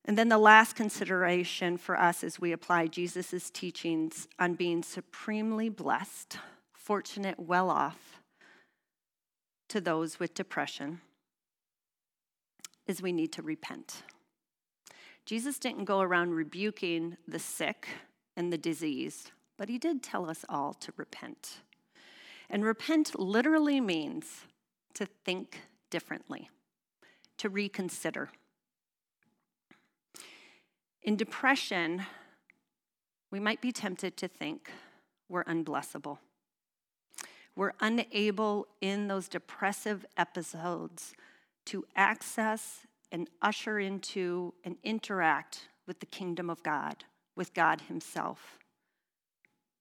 And 0.07 0.17
then 0.17 0.31
the 0.31 0.39
last 0.39 0.77
consideration 0.77 1.77
for 1.77 1.99
us 1.99 2.25
as 2.25 2.41
we 2.41 2.53
apply 2.53 2.87
Jesus' 2.87 3.51
teachings 3.51 4.27
on 4.39 4.55
being 4.55 4.83
supremely 4.83 5.69
blessed, 5.69 6.39
fortunate, 6.73 7.39
well 7.39 7.69
off 7.69 8.23
to 9.69 9.81
those 9.81 10.19
with 10.19 10.35
depression 10.35 11.01
is 12.87 13.03
we 13.03 13.13
need 13.13 13.33
to 13.33 13.43
repent. 13.43 14.03
Jesus 15.31 15.61
didn't 15.61 15.85
go 15.85 16.01
around 16.01 16.33
rebuking 16.33 17.17
the 17.29 17.39
sick 17.39 17.87
and 18.37 18.53
the 18.53 18.59
diseased, 18.59 19.31
but 19.57 19.69
he 19.69 19.79
did 19.79 20.03
tell 20.03 20.29
us 20.29 20.45
all 20.49 20.75
to 20.75 20.93
repent. 20.97 21.61
And 22.49 22.65
repent 22.65 23.17
literally 23.17 23.81
means 23.81 24.47
to 24.95 25.07
think 25.07 25.61
differently, 25.89 26.51
to 27.39 27.49
reconsider. 27.49 28.31
In 31.05 31.15
depression, 31.15 32.03
we 33.31 33.39
might 33.39 33.61
be 33.61 33.71
tempted 33.71 34.17
to 34.17 34.27
think 34.27 34.73
we're 35.29 35.45
unblessable. 35.45 36.19
We're 37.55 37.75
unable 37.79 38.67
in 38.81 39.07
those 39.07 39.29
depressive 39.29 40.05
episodes 40.17 41.15
to 41.67 41.85
access 41.95 42.81
and 43.13 43.29
usher 43.43 43.79
into 43.79 44.55
and 44.65 44.77
interact 44.83 45.69
with 45.87 46.01
the 46.01 46.07
kingdom 46.07 46.49
of 46.49 46.63
God, 46.63 47.05
with 47.37 47.55
God 47.55 47.83
Himself. 47.83 48.59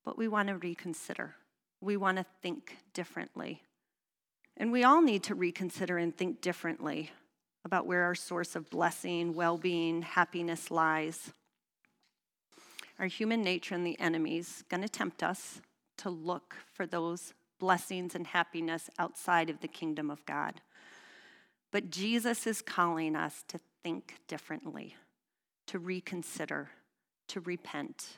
But 0.04 0.18
we 0.18 0.28
want 0.28 0.50
to 0.50 0.58
reconsider. 0.58 1.36
We 1.82 1.98
want 1.98 2.18
to 2.18 2.26
think 2.42 2.78
differently. 2.94 3.63
And 4.58 4.72
we 4.72 4.84
all 4.84 5.02
need 5.02 5.24
to 5.24 5.36
reconsider 5.36 5.98
and 5.98 6.15
think 6.15 6.42
differently 6.42 7.12
about 7.63 7.86
where 7.86 8.04
our 8.04 8.15
source 8.15 8.56
of 8.56 8.70
blessing, 8.70 9.34
well 9.34 9.58
being, 9.58 10.02
happiness 10.02 10.72
lies. 10.72 11.32
Our 12.98 13.08
human 13.08 13.42
nature 13.42 13.76
and 13.76 13.86
the 13.86 14.00
enemy's 14.00 14.63
going 14.70 14.82
to 14.82 14.89
tempt 14.89 15.24
us 15.24 15.62
to 15.98 16.10
look 16.10 16.56
for 16.74 16.86
those 16.86 17.34
blessings 17.60 18.15
and 18.15 18.28
happiness 18.28 18.89
outside 18.98 19.50
of 19.50 19.60
the 19.60 19.68
kingdom 19.68 20.10
of 20.10 20.26
God. 20.26 20.62
But 21.71 21.89
Jesus 21.89 22.47
is 22.47 22.62
calling 22.62 23.15
us 23.15 23.43
to 23.49 23.60
think 23.84 24.15
differently, 24.27 24.95
to 25.67 25.79
reconsider, 25.79 26.71
to 27.27 27.39
repent, 27.39 28.17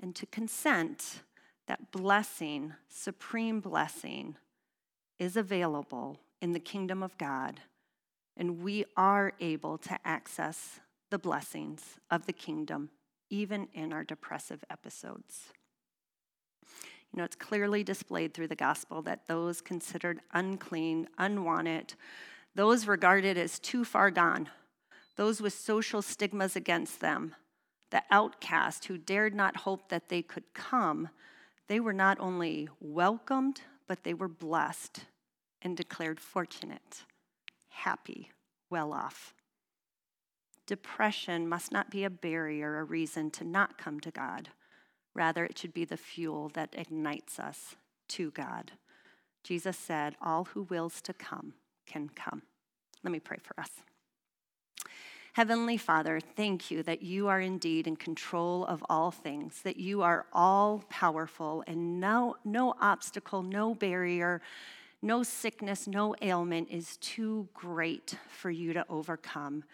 and 0.00 0.14
to 0.14 0.26
consent 0.26 1.22
that 1.66 1.90
blessing, 1.90 2.74
supreme 2.88 3.60
blessing, 3.60 4.36
is 5.18 5.36
available 5.36 6.20
in 6.40 6.52
the 6.52 6.60
kingdom 6.60 7.02
of 7.02 7.16
God 7.18 7.60
and 8.36 8.62
we 8.62 8.84
are 8.96 9.32
able 9.40 9.78
to 9.78 9.98
access 10.04 10.80
the 11.10 11.18
blessings 11.18 11.98
of 12.10 12.26
the 12.26 12.32
kingdom 12.32 12.90
even 13.30 13.68
in 13.72 13.92
our 13.92 14.04
depressive 14.04 14.64
episodes. 14.70 15.52
You 17.12 17.18
know, 17.18 17.24
it's 17.24 17.36
clearly 17.36 17.84
displayed 17.84 18.34
through 18.34 18.48
the 18.48 18.56
gospel 18.56 19.02
that 19.02 19.26
those 19.28 19.60
considered 19.60 20.20
unclean, 20.32 21.08
unwanted, 21.16 21.94
those 22.54 22.86
regarded 22.86 23.36
as 23.36 23.58
too 23.58 23.84
far 23.84 24.10
gone, 24.10 24.48
those 25.16 25.40
with 25.40 25.52
social 25.52 26.02
stigmas 26.02 26.56
against 26.56 27.00
them, 27.00 27.34
the 27.90 28.02
outcast 28.10 28.86
who 28.86 28.98
dared 28.98 29.34
not 29.34 29.58
hope 29.58 29.88
that 29.88 30.08
they 30.08 30.22
could 30.22 30.54
come, 30.54 31.08
they 31.68 31.80
were 31.80 31.92
not 31.92 32.18
only 32.20 32.68
welcomed, 32.80 33.60
but 33.86 34.04
they 34.04 34.14
were 34.14 34.28
blessed 34.28 35.04
and 35.62 35.76
declared 35.76 36.20
fortunate 36.20 37.04
happy, 37.74 38.30
well 38.70 38.92
off. 38.92 39.34
Depression 40.66 41.46
must 41.46 41.72
not 41.72 41.90
be 41.90 42.04
a 42.04 42.10
barrier, 42.10 42.78
a 42.78 42.84
reason 42.84 43.30
to 43.32 43.44
not 43.44 43.76
come 43.76 44.00
to 44.00 44.10
God. 44.10 44.48
Rather, 45.12 45.44
it 45.44 45.58
should 45.58 45.74
be 45.74 45.84
the 45.84 45.96
fuel 45.96 46.48
that 46.54 46.74
ignites 46.78 47.38
us 47.38 47.76
to 48.08 48.30
God. 48.30 48.72
Jesus 49.42 49.76
said, 49.76 50.16
All 50.22 50.44
who 50.44 50.62
wills 50.62 51.02
to 51.02 51.12
come 51.12 51.54
can 51.86 52.08
come. 52.14 52.42
Let 53.02 53.12
me 53.12 53.20
pray 53.20 53.38
for 53.42 53.58
us. 53.60 53.70
Heavenly 55.34 55.76
Father, 55.76 56.20
thank 56.20 56.70
you 56.70 56.84
that 56.84 57.02
you 57.02 57.26
are 57.26 57.40
indeed 57.40 57.88
in 57.88 57.96
control 57.96 58.64
of 58.66 58.84
all 58.88 59.10
things, 59.10 59.62
that 59.62 59.76
you 59.76 60.00
are 60.02 60.26
all 60.32 60.84
powerful, 60.88 61.64
and 61.66 61.98
no, 61.98 62.36
no 62.44 62.74
obstacle, 62.80 63.42
no 63.42 63.74
barrier, 63.74 64.40
no 65.02 65.24
sickness, 65.24 65.88
no 65.88 66.14
ailment 66.22 66.68
is 66.70 66.96
too 66.98 67.48
great 67.52 68.16
for 68.28 68.48
you 68.48 68.72
to 68.74 68.86
overcome. 68.88 69.64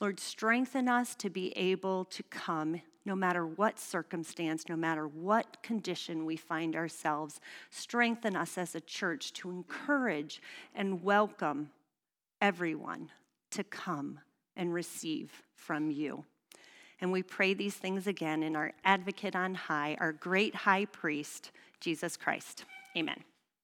Lord, 0.00 0.18
strengthen 0.18 0.88
us 0.88 1.14
to 1.16 1.28
be 1.28 1.52
able 1.56 2.06
to 2.06 2.22
come 2.24 2.80
no 3.04 3.14
matter 3.14 3.46
what 3.46 3.78
circumstance, 3.78 4.68
no 4.68 4.76
matter 4.76 5.06
what 5.06 5.62
condition 5.62 6.24
we 6.24 6.36
find 6.36 6.76
ourselves. 6.76 7.40
Strengthen 7.70 8.36
us 8.36 8.58
as 8.58 8.74
a 8.74 8.80
church 8.80 9.32
to 9.34 9.50
encourage 9.50 10.42
and 10.74 11.02
welcome 11.02 11.70
everyone 12.40 13.10
to 13.50 13.64
come 13.64 14.20
and 14.56 14.72
receive 14.72 15.42
from 15.54 15.90
you. 15.90 16.24
And 17.00 17.10
we 17.10 17.22
pray 17.22 17.54
these 17.54 17.74
things 17.74 18.06
again 18.06 18.42
in 18.42 18.54
our 18.54 18.72
advocate 18.84 19.34
on 19.34 19.54
high, 19.54 19.96
our 20.00 20.12
great 20.12 20.54
high 20.54 20.84
priest, 20.84 21.50
Jesus 21.80 22.16
Christ. 22.16 22.64
Amen. 22.96 23.29